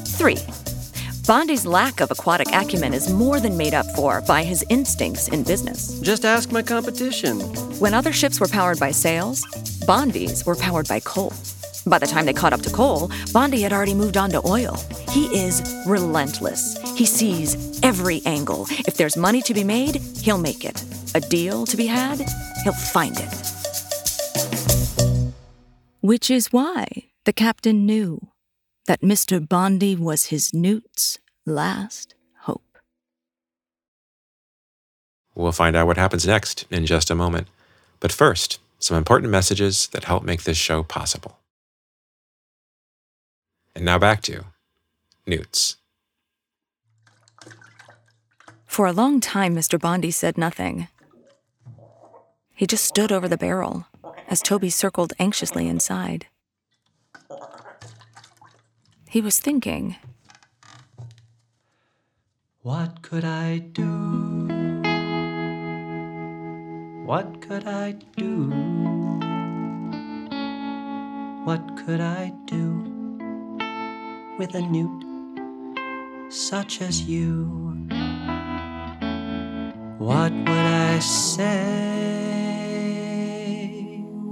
Three, 0.07 0.39
Bondy's 1.27 1.65
lack 1.65 2.01
of 2.01 2.11
aquatic 2.11 2.49
acumen 2.53 2.93
is 2.93 3.13
more 3.13 3.41
than 3.41 3.57
made 3.57 3.75
up 3.75 3.87
for 3.95 4.21
by 4.23 4.43
his 4.43 4.65
instincts 4.69 5.29
in 5.29 5.45
business. 5.45 6.01
Just 6.01 6.25
ask 6.25 6.51
my 6.51 6.63
competition. 6.63 7.39
When 7.79 7.95
other 7.95 8.13
ships 8.13 8.41
were 8.41 8.49
powered 8.49 8.81
by 8.81 8.91
sails, 8.91 9.47
Bondy's 9.87 10.45
were 10.45 10.57
powered 10.57 10.89
by 10.89 11.01
coal. 11.01 11.33
By 11.87 11.99
the 11.99 12.07
time 12.07 12.27
they 12.27 12.33
caught 12.33 12.53
up 12.53 12.63
to 12.63 12.71
coal, 12.71 13.11
Bondy 13.33 13.63
had 13.63 13.73
already 13.73 13.95
moved 13.95 14.17
on 14.17 14.31
to 14.31 14.47
oil. 14.47 14.77
He 15.11 15.27
is 15.27 15.63
relentless. 15.87 16.79
He 16.97 17.07
sees 17.07 17.81
every 17.83 18.23
angle. 18.27 18.67
If 18.87 18.97
there's 18.97 19.17
money 19.17 19.43
to 19.43 19.55
be 19.55 19.65
made, 19.65 19.97
he'll 19.97 20.39
make 20.39 20.65
it. 20.65 20.85
A 21.15 21.21
deal 21.21 21.67
to 21.67 21.77
be 21.77 21.87
had, 21.87 22.25
he'll 22.65 22.73
find 22.73 23.17
it. 23.19 23.51
Which 26.01 26.31
is 26.31 26.53
why 26.53 26.87
the 27.25 27.33
captain 27.33 27.87
knew 27.87 28.29
that 28.87 29.01
Mr. 29.01 29.47
Bondy 29.47 29.97
was 29.97 30.27
his 30.27 30.55
newt's 30.55 31.19
last 31.47 32.15
hope. 32.41 32.79
We'll 35.35 35.53
find 35.53 35.77
out 35.77 35.87
what 35.87 35.97
happens 35.97 36.27
next 36.27 36.67
in 36.71 36.87
just 36.87 37.11
a 37.11 37.15
moment. 37.15 37.49
But 38.01 38.13
first, 38.13 38.59
some 38.79 38.97
important 38.97 39.31
messages 39.31 39.89
that 39.89 40.05
help 40.05 40.23
make 40.23 40.45
this 40.45 40.57
show 40.57 40.83
possible. 40.83 41.40
And 43.75 43.85
now 43.85 43.99
back 43.99 44.23
to 44.23 44.45
Newts. 45.27 45.77
For 48.67 48.87
a 48.87 48.93
long 48.93 49.21
time, 49.21 49.55
Mr. 49.55 49.81
Bondy 49.81 50.11
said 50.11 50.39
nothing. 50.39 50.89
He 52.55 52.67
just 52.67 52.85
stood 52.85 53.11
over 53.11 53.29
the 53.29 53.37
barrel 53.37 53.87
as 54.29 54.43
Toby 54.43 54.71
circled 54.71 55.13
anxiously 55.19 55.67
inside. 55.69 56.27
He 59.09 59.21
was 59.21 59.41
thinking. 59.41 59.97
What 62.63 63.03
could 63.03 63.25
I 63.25 63.59
do? 63.59 64.47
What 67.05 67.41
could 67.41 67.67
I 67.67 67.93
do? 68.17 68.51
What 71.45 71.77
could 71.77 72.01
I 72.01 72.33
do 72.45 73.00
with 74.41 74.55
a 74.55 74.63
newt 74.63 75.05
such 76.31 76.81
as 76.81 77.03
you? 77.03 77.45
What 79.99 80.33
would 80.33 80.49
I 80.49 80.99
say? 80.99 81.45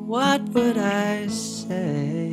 What 0.07 0.41
would 0.55 0.79
I 0.79 1.27
say? 1.27 2.33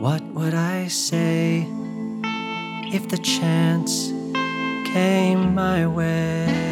What 0.00 0.24
would 0.34 0.54
I 0.54 0.88
say 0.88 1.68
if 2.92 3.08
the 3.08 3.18
chance 3.18 4.08
came 4.92 5.54
my 5.54 5.86
way? 5.86 6.63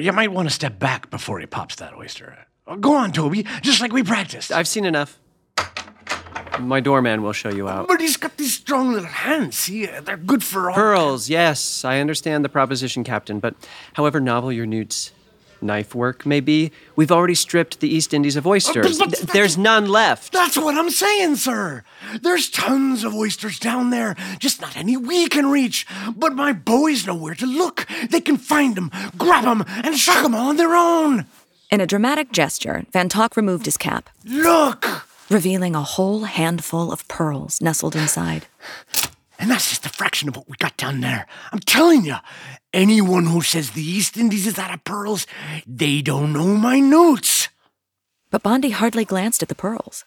You 0.00 0.12
might 0.12 0.32
want 0.32 0.48
to 0.48 0.54
step 0.54 0.78
back 0.78 1.10
before 1.10 1.40
he 1.40 1.46
pops 1.46 1.76
that 1.76 1.94
oyster. 1.96 2.46
Go 2.80 2.94
on, 2.94 3.12
Toby, 3.12 3.44
just 3.62 3.80
like 3.80 3.92
we 3.92 4.02
practiced. 4.02 4.52
I've 4.52 4.68
seen 4.68 4.84
enough. 4.84 5.18
My 6.58 6.80
doorman 6.80 7.22
will 7.22 7.32
show 7.32 7.48
you 7.48 7.68
out. 7.68 7.88
But 7.88 8.00
he's 8.00 8.16
got 8.16 8.36
these 8.36 8.54
strong 8.54 8.92
little 8.92 9.08
hands. 9.08 9.56
See, 9.56 9.86
they're 9.86 10.16
good 10.16 10.44
for 10.44 10.70
all. 10.70 10.76
Pearls, 10.76 11.28
yes, 11.28 11.84
I 11.84 12.00
understand 12.00 12.44
the 12.44 12.48
proposition, 12.48 13.02
Captain, 13.02 13.40
but 13.40 13.54
however 13.94 14.20
novel 14.20 14.52
your 14.52 14.66
newt's 14.66 15.12
knife 15.62 15.94
work 15.94 16.24
maybe. 16.26 16.72
we've 16.96 17.12
already 17.12 17.34
stripped 17.34 17.80
the 17.80 17.88
East 17.88 18.12
Indies 18.14 18.36
of 18.36 18.46
oysters. 18.46 18.98
but- 18.98 19.14
Th- 19.14 19.32
There's 19.32 19.56
none 19.58 19.86
left. 19.88 20.32
That's 20.32 20.56
what 20.56 20.74
I'm 20.76 20.90
saying, 20.90 21.36
sir. 21.36 21.84
There's 22.20 22.48
tons 22.50 23.04
of 23.04 23.14
oysters 23.14 23.58
down 23.58 23.90
there, 23.90 24.16
just 24.38 24.60
not 24.60 24.76
any 24.76 24.96
we 24.96 25.28
can 25.28 25.50
reach. 25.50 25.86
But 26.16 26.34
my 26.34 26.52
boys 26.52 27.06
know 27.06 27.14
where 27.14 27.34
to 27.34 27.46
look. 27.46 27.86
They 28.10 28.20
can 28.20 28.36
find 28.36 28.74
them, 28.76 28.90
grab 29.18 29.44
them, 29.44 29.64
and 29.84 29.96
shuck 29.98 30.22
them 30.22 30.34
all 30.34 30.48
on 30.50 30.56
their 30.56 30.74
own. 30.74 31.26
In 31.70 31.80
a 31.80 31.86
dramatic 31.86 32.32
gesture, 32.32 32.84
Van 32.92 33.08
Tok 33.08 33.36
removed 33.36 33.66
his 33.66 33.76
cap, 33.76 34.10
Look! 34.24 35.06
revealing 35.30 35.76
a 35.76 35.82
whole 35.82 36.24
handful 36.24 36.90
of 36.90 37.06
pearls 37.06 37.60
nestled 37.60 37.94
inside. 37.94 38.46
And 39.40 39.50
that's 39.50 39.70
just 39.70 39.86
a 39.86 39.88
fraction 39.88 40.28
of 40.28 40.36
what 40.36 40.48
we 40.50 40.56
got 40.58 40.76
down 40.76 41.00
there. 41.00 41.26
I'm 41.50 41.60
telling 41.60 42.04
you, 42.04 42.16
anyone 42.74 43.24
who 43.24 43.40
says 43.40 43.70
the 43.70 43.82
East 43.82 44.18
Indies 44.18 44.46
is 44.46 44.58
out 44.58 44.72
of 44.72 44.84
pearls, 44.84 45.26
they 45.66 46.02
don't 46.02 46.34
know 46.34 46.48
my 46.48 46.78
newts. 46.78 47.48
But 48.30 48.42
Bondy 48.42 48.68
hardly 48.68 49.06
glanced 49.06 49.42
at 49.42 49.48
the 49.48 49.54
pearls. 49.54 50.04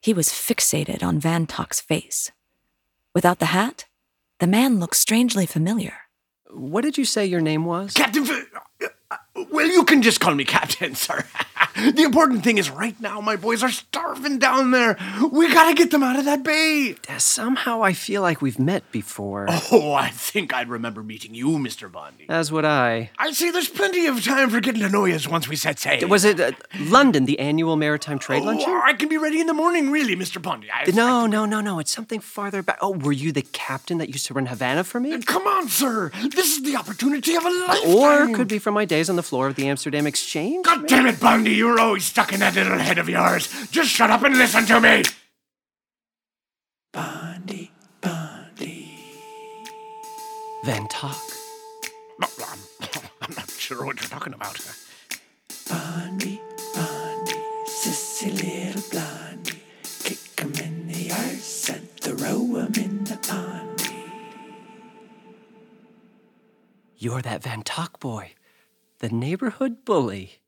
He 0.00 0.14
was 0.14 0.30
fixated 0.30 1.02
on 1.02 1.20
Van 1.20 1.46
Tok's 1.46 1.82
face. 1.82 2.32
Without 3.14 3.40
the 3.40 3.46
hat, 3.46 3.84
the 4.40 4.46
man 4.46 4.80
looked 4.80 4.96
strangely 4.96 5.44
familiar. 5.44 5.94
What 6.50 6.80
did 6.82 6.96
you 6.96 7.04
say 7.04 7.26
your 7.26 7.42
name 7.42 7.66
was? 7.66 7.92
Captain. 7.92 8.26
Uh, 9.10 9.16
well, 9.50 9.66
you 9.66 9.84
can 9.84 10.00
just 10.00 10.20
call 10.20 10.34
me 10.34 10.46
Captain, 10.46 10.94
sir. 11.06 11.24
The 11.76 12.02
important 12.02 12.42
thing 12.42 12.58
is, 12.58 12.70
right 12.70 12.98
now, 13.00 13.20
my 13.20 13.36
boys 13.36 13.62
are 13.62 13.70
starving 13.70 14.38
down 14.38 14.70
there. 14.70 14.96
We 15.30 15.52
gotta 15.52 15.74
get 15.74 15.90
them 15.90 16.02
out 16.02 16.18
of 16.18 16.24
that 16.24 16.42
bay. 16.42 16.96
Somehow 17.18 17.82
I 17.82 17.92
feel 17.92 18.22
like 18.22 18.40
we've 18.40 18.58
met 18.58 18.90
before. 18.92 19.46
Oh, 19.72 19.92
I 19.92 20.08
think 20.10 20.54
I'd 20.54 20.68
remember 20.68 21.02
meeting 21.02 21.34
you, 21.34 21.48
Mr. 21.58 21.90
Bondy. 21.90 22.26
As 22.28 22.50
would 22.52 22.64
I. 22.64 23.10
I 23.18 23.32
see 23.32 23.50
there's 23.50 23.68
plenty 23.68 24.06
of 24.06 24.24
time 24.24 24.48
for 24.50 24.60
getting 24.60 24.80
to 24.82 24.88
know 24.88 25.04
you 25.04 25.18
once 25.28 25.48
we 25.48 25.56
set 25.56 25.78
sail. 25.78 26.06
Was 26.08 26.24
it 26.24 26.40
uh, 26.40 26.52
London, 26.78 27.24
the 27.24 27.38
annual 27.38 27.76
maritime 27.76 28.18
trade 28.18 28.42
Oh, 28.42 28.46
luncheon? 28.46 28.70
I 28.84 28.92
can 28.94 29.08
be 29.08 29.18
ready 29.18 29.40
in 29.40 29.46
the 29.46 29.54
morning, 29.54 29.90
really, 29.90 30.14
Mr. 30.16 30.40
Bondy. 30.40 30.68
I, 30.72 30.90
No, 30.92 31.26
no, 31.26 31.44
no, 31.46 31.60
no. 31.60 31.78
It's 31.78 31.90
something 31.90 32.20
farther 32.20 32.62
back. 32.62 32.78
Oh, 32.80 32.92
were 32.92 33.12
you 33.12 33.32
the 33.32 33.42
captain 33.42 33.98
that 33.98 34.08
used 34.08 34.26
to 34.26 34.34
run 34.34 34.46
Havana 34.46 34.84
for 34.84 35.00
me? 35.00 35.20
Come 35.22 35.46
on, 35.46 35.68
sir. 35.68 36.10
This 36.30 36.56
is 36.56 36.62
the 36.62 36.76
opportunity 36.76 37.34
of 37.34 37.44
a 37.44 37.50
lifetime. 37.50 37.90
Or 38.30 38.34
could 38.34 38.48
be 38.48 38.58
from 38.58 38.74
my 38.74 38.84
days 38.84 39.10
on 39.10 39.16
the 39.16 39.22
floor 39.22 39.46
of 39.48 39.56
the 39.56 39.68
Amsterdam 39.68 40.06
Exchange? 40.06 40.64
God 40.64 40.86
damn 40.86 41.06
it, 41.06 41.18
Bondy, 41.20 41.62
you're 41.66 41.80
always 41.80 42.04
stuck 42.04 42.32
in 42.32 42.40
that 42.40 42.54
little 42.54 42.78
head 42.78 42.98
of 42.98 43.08
yours. 43.08 43.48
Just 43.70 43.90
shut 43.90 44.08
up 44.10 44.22
and 44.22 44.36
listen 44.38 44.64
to 44.66 44.80
me. 44.80 45.02
Bondy, 46.92 47.72
Bondy. 48.00 48.88
Van 50.64 50.86
Tok. 50.88 51.20
I'm 53.20 53.34
not 53.34 53.50
sure 53.50 53.84
what 53.84 54.00
you're 54.00 54.08
talking 54.08 54.32
about. 54.32 54.60
Bondy, 55.68 56.40
Bondy, 56.74 57.34
sissy 57.66 58.30
little 58.32 58.82
blondie. 58.92 59.60
Kick 60.04 60.18
'em 60.38 60.52
in 60.54 60.86
the 60.86 61.10
arse 61.10 61.68
and 61.70 61.90
throw 62.00 62.56
'em 62.56 62.72
in 62.74 63.04
the 63.04 63.16
pondy. 63.26 64.04
You're 66.96 67.22
that 67.22 67.42
Van 67.42 67.62
Tok 67.62 67.98
boy, 67.98 68.34
the 69.00 69.08
neighborhood 69.08 69.84
bully. 69.84 70.38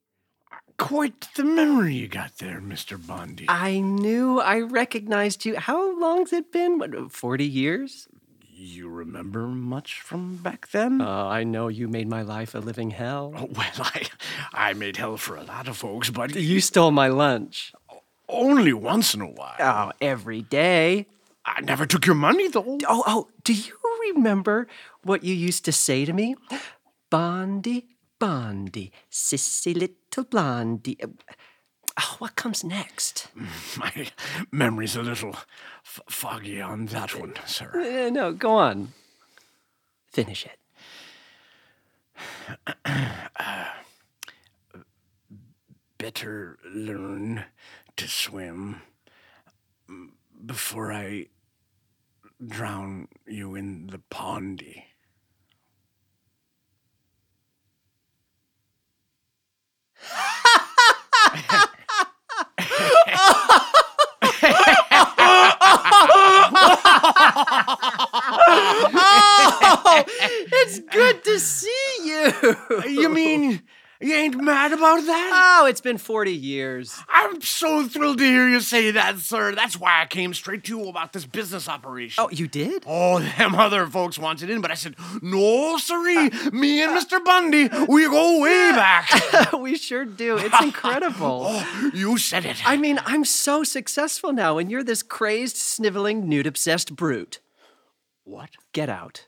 Quite 0.78 1.28
the 1.34 1.44
memory 1.44 1.94
you 1.94 2.08
got 2.08 2.38
there, 2.38 2.60
Mr. 2.60 3.04
Bondy. 3.04 3.46
I 3.48 3.80
knew 3.80 4.40
I 4.40 4.60
recognized 4.60 5.44
you. 5.44 5.56
How 5.56 5.98
long's 5.98 6.32
it 6.32 6.52
been? 6.52 6.78
What, 6.78 7.12
40 7.12 7.44
years? 7.44 8.06
You 8.54 8.88
remember 8.88 9.46
much 9.48 10.00
from 10.00 10.36
back 10.36 10.68
then? 10.70 11.00
Oh, 11.02 11.28
I 11.28 11.42
know 11.44 11.68
you 11.68 11.88
made 11.88 12.08
my 12.08 12.22
life 12.22 12.54
a 12.54 12.58
living 12.58 12.90
hell. 12.90 13.32
Oh, 13.36 13.48
well, 13.52 13.72
I, 13.78 14.06
I 14.52 14.72
made 14.74 14.96
hell 14.96 15.16
for 15.16 15.36
a 15.36 15.42
lot 15.42 15.68
of 15.68 15.76
folks, 15.76 16.10
but 16.10 16.34
You 16.34 16.60
stole 16.60 16.90
my 16.92 17.08
lunch. 17.08 17.72
only 18.28 18.72
once 18.72 19.14
in 19.14 19.20
a 19.20 19.26
while. 19.30 19.56
Oh, 19.60 19.92
every 20.00 20.42
day. 20.42 21.06
I 21.44 21.60
never 21.60 21.86
took 21.86 22.06
your 22.06 22.14
money, 22.14 22.48
though. 22.48 22.78
Oh, 22.88 23.02
oh, 23.06 23.28
do 23.42 23.52
you 23.52 23.74
remember 24.14 24.68
what 25.02 25.24
you 25.24 25.34
used 25.34 25.64
to 25.64 25.72
say 25.72 26.04
to 26.04 26.12
me? 26.12 26.36
Bondy, 27.10 27.86
Bondy, 28.18 28.92
sissy 29.10 29.74
Little 30.10 30.24
Blondie. 30.30 30.96
Eh, 31.00 31.06
oh, 32.00 32.16
what 32.18 32.36
comes 32.36 32.64
next? 32.64 33.28
My 33.76 34.08
memory's 34.50 34.96
a 34.96 35.02
little 35.02 35.34
f- 35.84 36.00
foggy 36.08 36.60
on 36.60 36.86
that 36.86 37.18
one, 37.18 37.34
sir. 37.46 37.70
Uh, 38.06 38.10
no, 38.10 38.32
go 38.32 38.52
on. 38.52 38.92
Finish 40.10 40.46
it. 40.46 40.58
Uh, 42.86 43.64
better 45.98 46.58
learn 46.72 47.44
to 47.96 48.08
swim 48.08 48.80
mm, 49.90 50.08
before 50.44 50.92
I 50.92 51.26
drown 52.44 53.08
you 53.26 53.54
in 53.54 53.88
the 53.88 54.00
pondy. 54.10 54.84
oh, 69.00 70.04
it's 70.06 70.78
good 70.80 71.24
to 71.24 71.38
see 71.38 71.96
you. 72.04 72.32
You 72.86 73.08
mean 73.08 73.62
you 74.00 74.14
ain't 74.14 74.40
mad 74.40 74.72
about 74.72 75.04
that? 75.06 75.58
Oh, 75.60 75.66
it's 75.66 75.80
been 75.80 75.98
40 75.98 76.32
years. 76.32 76.96
I'm 77.08 77.40
so 77.40 77.88
thrilled 77.88 78.18
to 78.18 78.24
hear 78.24 78.48
you 78.48 78.60
say 78.60 78.92
that, 78.92 79.18
sir. 79.18 79.54
That's 79.54 79.78
why 79.78 80.00
I 80.02 80.06
came 80.06 80.32
straight 80.34 80.62
to 80.64 80.78
you 80.78 80.88
about 80.88 81.12
this 81.12 81.26
business 81.26 81.68
operation. 81.68 82.22
Oh, 82.24 82.30
you 82.30 82.46
did? 82.46 82.84
Oh, 82.86 83.18
them 83.18 83.56
other 83.56 83.86
folks 83.86 84.18
wanted 84.18 84.50
in, 84.50 84.60
but 84.60 84.70
I 84.70 84.74
said, 84.74 84.94
no, 85.20 85.78
sirree. 85.78 86.30
Me 86.52 86.82
and 86.82 86.92
Mr. 86.96 87.22
Bondy, 87.24 87.68
we 87.88 88.04
go 88.04 88.40
way 88.40 88.70
back. 88.72 89.52
we 89.58 89.76
sure 89.76 90.04
do. 90.04 90.36
It's 90.38 90.60
incredible. 90.62 91.46
oh, 91.48 91.90
you 91.92 92.18
said 92.18 92.44
it. 92.44 92.56
I 92.64 92.76
mean, 92.76 93.00
I'm 93.04 93.24
so 93.24 93.64
successful 93.64 94.32
now, 94.32 94.58
and 94.58 94.70
you're 94.70 94.84
this 94.84 95.02
crazed, 95.02 95.56
sniveling, 95.56 96.28
newt 96.28 96.46
obsessed 96.46 96.94
brute. 96.94 97.40
What? 98.22 98.50
Get 98.72 98.88
out. 98.88 99.26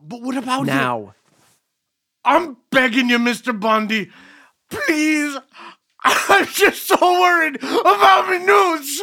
But 0.00 0.22
what 0.22 0.36
about 0.36 0.64
now? 0.64 1.14
I'm 2.28 2.58
begging 2.70 3.08
you, 3.08 3.18
Mr. 3.18 3.58
Bondy. 3.58 4.10
Please. 4.68 5.38
I'm 6.04 6.46
just 6.46 6.86
so 6.86 6.96
worried 7.00 7.56
about 7.56 8.28
me 8.28 8.38
newts. 8.44 9.02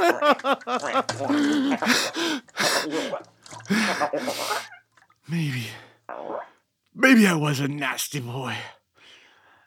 maybe. 5.28 5.66
Maybe 6.94 7.26
I 7.26 7.34
was 7.34 7.60
a 7.60 7.68
nasty 7.68 8.20
boy. 8.20 8.56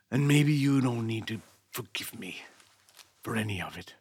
And 0.09 0.29
maybe 0.29 0.53
you 0.53 0.81
don't 0.81 1.09
need 1.09 1.27
to 1.27 1.41
forgive 1.73 2.17
me 2.17 2.43
for 3.25 3.35
any 3.35 3.61
of 3.61 3.77
it. 3.77 3.95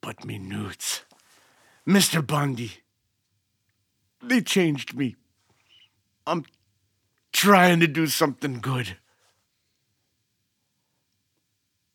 But 0.00 0.24
me 0.24 0.38
newts. 0.38 1.04
Mr. 1.86 2.26
Bondy. 2.26 2.72
They 4.20 4.40
changed 4.40 4.94
me. 4.94 5.14
I'm 6.26 6.44
trying 7.44 7.78
to 7.78 7.86
do 7.86 8.06
something 8.06 8.58
good. 8.58 8.96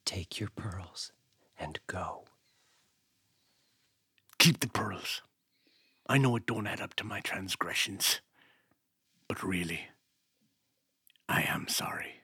Take 0.05 0.39
your 0.39 0.49
pearls 0.55 1.12
and 1.59 1.79
go. 1.88 2.25
Keep 4.38 4.59
the 4.59 4.67
pearls. 4.67 5.23
I 6.07 6.19
know 6.19 6.35
it 6.35 6.45
don't 6.45 6.67
add 6.67 6.81
up 6.81 6.93
to 6.97 7.03
my 7.03 7.19
transgressions, 7.21 8.21
but 9.27 9.41
really, 9.41 9.88
I 11.27 11.41
am 11.41 11.67
sorry. 11.67 12.21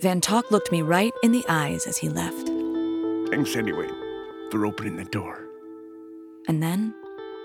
Van 0.00 0.20
Tok 0.20 0.50
looked 0.50 0.72
me 0.72 0.82
right 0.82 1.12
in 1.22 1.30
the 1.30 1.44
eyes 1.48 1.86
as 1.86 1.98
he 1.98 2.08
left. 2.08 2.48
Thanks 3.30 3.54
anyway 3.54 3.88
for 4.50 4.66
opening 4.66 4.96
the 4.96 5.04
door. 5.04 5.41
And 6.48 6.62
then 6.62 6.94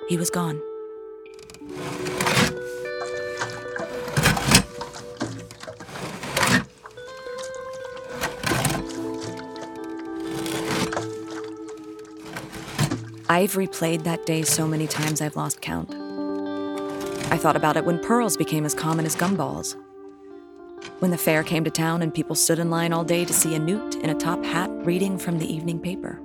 he 0.10 0.18
was 0.18 0.30
gone. 0.30 0.62
I've 13.30 13.54
replayed 13.54 14.04
that 14.04 14.26
day 14.26 14.42
so 14.44 14.68
many 14.68 14.88
times 14.88 15.22
I've 15.22 15.36
lost 15.36 15.62
count. 15.62 15.94
I 17.30 17.38
thought 17.38 17.58
about 17.58 17.76
it 17.76 17.86
when 17.86 18.00
pearls 18.00 18.38
became 18.38 18.66
as 18.66 18.74
common 18.74 19.06
as 19.06 19.16
gumballs. 19.16 19.76
When 21.00 21.12
the 21.12 21.18
fair 21.18 21.44
came 21.44 21.64
to 21.66 21.70
town 21.70 22.02
and 22.02 22.14
people 22.14 22.36
stood 22.36 22.58
in 22.58 22.70
line 22.70 22.94
all 22.94 23.04
day 23.04 23.26
to 23.26 23.34
see 23.34 23.54
a 23.54 23.60
newt 23.60 23.96
in 23.96 24.10
a 24.10 24.16
top 24.16 24.44
hat 24.44 24.70
reading 24.86 25.18
from 25.20 25.40
the 25.40 25.54
evening 25.54 25.80
paper. 25.80 26.22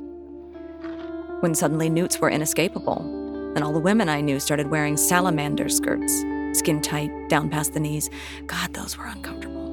When 1.42 1.56
suddenly 1.56 1.90
newts 1.90 2.20
were 2.20 2.30
inescapable, 2.30 3.00
and 3.56 3.64
all 3.64 3.72
the 3.72 3.80
women 3.80 4.08
I 4.08 4.20
knew 4.20 4.38
started 4.38 4.68
wearing 4.68 4.96
salamander 4.96 5.68
skirts, 5.68 6.20
skin 6.52 6.80
tight, 6.80 7.10
down 7.28 7.50
past 7.50 7.72
the 7.72 7.80
knees. 7.80 8.08
God, 8.46 8.72
those 8.74 8.96
were 8.96 9.06
uncomfortable. 9.06 9.72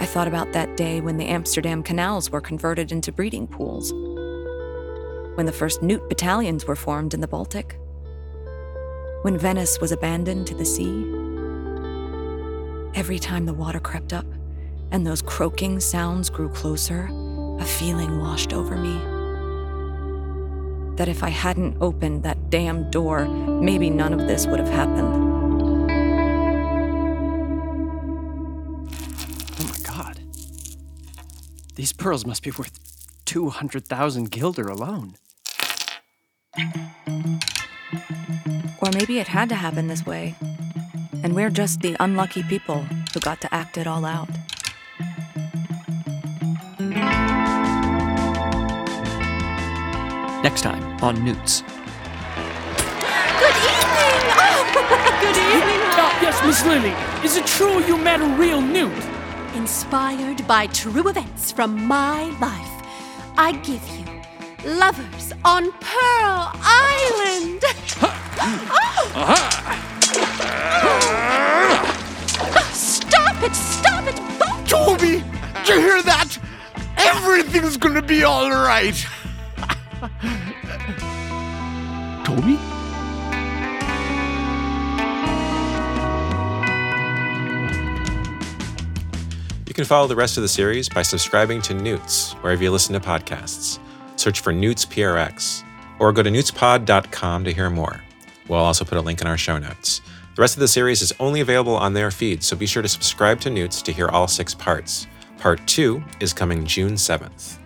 I 0.00 0.04
thought 0.04 0.26
about 0.26 0.52
that 0.52 0.76
day 0.76 1.00
when 1.00 1.16
the 1.16 1.28
Amsterdam 1.28 1.84
canals 1.84 2.32
were 2.32 2.40
converted 2.40 2.90
into 2.90 3.12
breeding 3.12 3.46
pools, 3.46 3.92
when 5.36 5.46
the 5.46 5.54
first 5.56 5.80
newt 5.80 6.08
battalions 6.08 6.66
were 6.66 6.74
formed 6.74 7.14
in 7.14 7.20
the 7.20 7.28
Baltic, 7.28 7.78
when 9.22 9.38
Venice 9.38 9.80
was 9.80 9.92
abandoned 9.92 10.48
to 10.48 10.56
the 10.56 10.64
sea. 10.64 11.04
Every 12.98 13.20
time 13.20 13.46
the 13.46 13.54
water 13.54 13.78
crept 13.78 14.12
up 14.12 14.26
and 14.90 15.06
those 15.06 15.22
croaking 15.22 15.78
sounds 15.78 16.28
grew 16.28 16.48
closer, 16.48 17.08
a 17.58 17.64
feeling 17.64 18.20
washed 18.20 18.52
over 18.52 18.76
me. 18.76 18.98
That 20.96 21.08
if 21.08 21.22
I 21.22 21.28
hadn't 21.28 21.76
opened 21.80 22.22
that 22.24 22.50
damn 22.50 22.90
door, 22.90 23.26
maybe 23.26 23.90
none 23.90 24.12
of 24.12 24.26
this 24.26 24.46
would 24.46 24.58
have 24.58 24.68
happened. 24.68 25.14
Oh 29.60 29.64
my 29.64 29.78
god. 29.84 30.20
These 31.74 31.92
pearls 31.92 32.26
must 32.26 32.42
be 32.42 32.50
worth 32.50 32.78
200,000 33.26 34.30
guilder 34.30 34.66
alone. 34.68 35.16
Or 38.80 38.90
maybe 38.92 39.18
it 39.18 39.28
had 39.28 39.48
to 39.50 39.54
happen 39.54 39.88
this 39.88 40.06
way, 40.06 40.34
and 41.22 41.34
we're 41.34 41.50
just 41.50 41.80
the 41.80 41.96
unlucky 42.00 42.42
people 42.42 42.86
who 43.12 43.20
got 43.20 43.40
to 43.42 43.52
act 43.54 43.76
it 43.76 43.86
all 43.86 44.04
out. 44.04 44.30
Next 50.42 50.62
time 50.62 50.82
on 51.02 51.24
Newts. 51.24 51.62
Good 51.62 53.56
evening! 53.58 54.20
Oh, 54.38 55.18
good 55.20 55.36
evening! 55.36 55.80
Uh, 55.98 56.18
yes, 56.22 56.40
Miss 56.46 56.64
Lily. 56.64 56.94
Is 57.24 57.36
it 57.36 57.44
true 57.44 57.82
you 57.86 57.96
met 57.96 58.20
a 58.20 58.26
real 58.36 58.60
newt? 58.60 58.92
Inspired 59.56 60.46
by 60.46 60.68
true 60.68 61.08
events 61.08 61.50
from 61.50 61.84
my 61.88 62.24
life, 62.38 62.86
I 63.36 63.50
give 63.64 63.82
you 63.98 64.04
Lovers 64.78 65.32
on 65.44 65.72
Pearl 65.72 66.52
Island! 66.54 67.64
Oh, 69.20 69.34
Stop 72.72 73.42
it! 73.42 73.54
Stop 73.56 74.06
it! 74.06 74.16
Both 74.38 74.68
Toby, 74.68 75.24
did 75.64 75.68
you 75.68 75.80
hear 75.80 76.02
that? 76.02 76.38
Everything's 76.96 77.76
gonna 77.76 78.02
be 78.02 78.22
all 78.22 78.48
can 89.78 89.84
follow 89.84 90.08
the 90.08 90.16
rest 90.16 90.36
of 90.36 90.42
the 90.42 90.48
series 90.48 90.88
by 90.88 91.02
subscribing 91.02 91.62
to 91.62 91.72
Newts 91.72 92.32
wherever 92.40 92.60
you 92.60 92.68
listen 92.68 92.94
to 92.94 92.98
podcasts. 92.98 93.78
Search 94.16 94.40
for 94.40 94.52
Newts 94.52 94.84
PRX 94.84 95.62
or 96.00 96.12
go 96.12 96.20
to 96.20 96.30
newtspod.com 96.30 97.44
to 97.44 97.52
hear 97.52 97.70
more. 97.70 98.02
We'll 98.48 98.58
also 98.58 98.84
put 98.84 98.98
a 98.98 99.00
link 99.00 99.20
in 99.20 99.28
our 99.28 99.38
show 99.38 99.56
notes. 99.56 100.00
The 100.34 100.42
rest 100.42 100.56
of 100.56 100.60
the 100.60 100.66
series 100.66 101.00
is 101.00 101.12
only 101.20 101.40
available 101.40 101.76
on 101.76 101.94
their 101.94 102.10
feed, 102.10 102.42
so 102.42 102.56
be 102.56 102.66
sure 102.66 102.82
to 102.82 102.88
subscribe 102.88 103.40
to 103.42 103.50
Newts 103.50 103.80
to 103.82 103.92
hear 103.92 104.08
all 104.08 104.26
six 104.26 104.52
parts. 104.52 105.06
Part 105.38 105.64
2 105.68 106.02
is 106.18 106.32
coming 106.32 106.66
June 106.66 106.94
7th. 106.94 107.58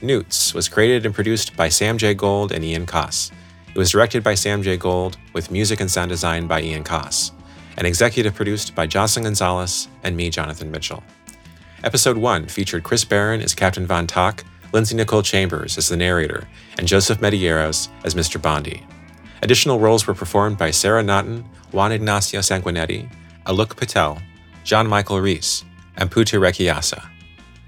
Newts 0.00 0.54
was 0.54 0.70
created 0.70 1.04
and 1.04 1.14
produced 1.14 1.54
by 1.54 1.68
Sam 1.68 1.98
J. 1.98 2.14
Gold 2.14 2.50
and 2.50 2.64
Ian 2.64 2.86
Coss. 2.86 3.30
It 3.68 3.76
was 3.76 3.90
directed 3.90 4.24
by 4.24 4.36
Sam 4.36 4.62
J. 4.62 4.78
Gold 4.78 5.18
with 5.34 5.50
music 5.50 5.80
and 5.80 5.90
sound 5.90 6.08
design 6.08 6.46
by 6.46 6.62
Ian 6.62 6.82
Coss, 6.82 7.32
and 7.76 7.86
executive 7.86 8.34
produced 8.34 8.74
by 8.74 8.86
Jocelyn 8.86 9.24
Gonzalez 9.24 9.88
and 10.02 10.16
me, 10.16 10.30
Jonathan 10.30 10.70
Mitchell. 10.70 11.02
Episode 11.86 12.16
1 12.16 12.48
featured 12.48 12.82
Chris 12.82 13.04
Barron 13.04 13.40
as 13.40 13.54
Captain 13.54 13.86
Van 13.86 14.08
Tok, 14.08 14.42
Lindsay 14.72 14.96
Nicole 14.96 15.22
Chambers 15.22 15.78
as 15.78 15.88
the 15.88 15.96
narrator, 15.96 16.48
and 16.78 16.88
Joseph 16.88 17.20
Medeiros 17.20 17.90
as 18.02 18.16
Mr. 18.16 18.42
Bondy. 18.42 18.84
Additional 19.40 19.78
roles 19.78 20.04
were 20.04 20.12
performed 20.12 20.58
by 20.58 20.72
Sarah 20.72 21.04
Naughton, 21.04 21.44
Juan 21.70 21.92
Ignacio 21.92 22.40
Sanguinetti, 22.40 23.08
Alok 23.46 23.76
Patel, 23.76 24.20
John 24.64 24.88
Michael 24.88 25.20
Reese, 25.20 25.64
and 25.96 26.10
Putu 26.10 26.40
Rekiasa. 26.40 27.08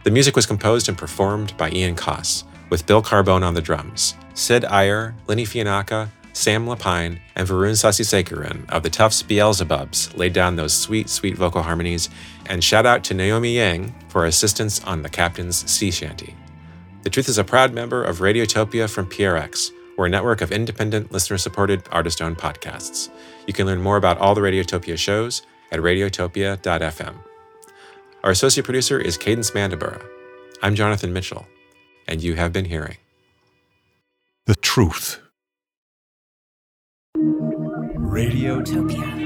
The 0.03 0.11
music 0.11 0.35
was 0.35 0.47
composed 0.47 0.89
and 0.89 0.99
performed 0.99 1.57
by 1.57 1.71
Ian 1.71 1.95
Coss, 1.95 2.43
with 2.71 2.87
Bill 2.87 3.01
Carbone 3.01 3.45
on 3.45 3.55
the 3.55 3.63
drums, 3.63 4.17
Sid 4.35 4.65
Iyer, 4.65 5.15
Lenny 5.29 5.45
Fianacca, 5.45 6.09
Sam 6.39 6.67
Lapine, 6.67 7.19
and 7.35 7.49
Varun 7.49 7.73
Sasisekaran 7.73 8.71
of 8.71 8.85
the 8.85 8.91
Tufts 8.91 9.23
Beelzebubs 9.25 10.17
laid 10.17 10.33
down 10.33 10.55
those 10.55 10.73
sweet, 10.73 11.11
sweet 11.11 11.37
vocal 11.37 11.63
harmonies, 11.63 12.09
and 12.47 12.63
shout 12.63 12.87
out 12.87 13.03
to 13.05 13.15
Naomi 13.15 13.57
Yang 13.57 13.93
for 14.09 14.25
assistance 14.25 14.83
on 14.85 15.03
the 15.03 15.09
Captain's 15.09 15.69
Sea 15.69 15.91
Shanty. 15.91 16.37
The 17.03 17.11
Truth 17.11 17.29
is 17.29 17.39
a 17.39 17.45
proud 17.45 17.75
member 17.75 18.05
of 18.05 18.19
Radiotopia 18.19 18.89
from 18.89 19.11
PRX, 19.11 19.73
we're 19.99 20.07
a 20.07 20.09
network 20.09 20.41
of 20.43 20.53
independent, 20.53 21.11
listener 21.11 21.39
supported, 21.39 21.83
artist 21.91 22.23
owned 22.23 22.39
podcasts. 22.39 23.11
You 23.49 23.53
can 23.53 23.67
learn 23.67 23.83
more 23.83 23.97
about 23.97 24.19
all 24.19 24.33
the 24.37 24.41
Radiotopia 24.41 24.97
shows 24.97 25.43
at 25.73 25.81
radiotopia.fm. 25.81 27.17
Our 28.23 28.31
associate 28.31 28.63
producer 28.63 29.01
is 29.01 29.19
Cadence 29.19 29.51
Mandabura. 29.51 30.01
I'm 30.63 30.77
Jonathan 30.77 31.13
Mitchell, 31.13 31.49
and 32.07 32.23
you 32.23 32.35
have 32.35 32.53
been 32.53 32.67
hearing 32.67 32.99
The 34.47 34.55
truth. 34.55 35.21
Radiotopia. 38.09 39.18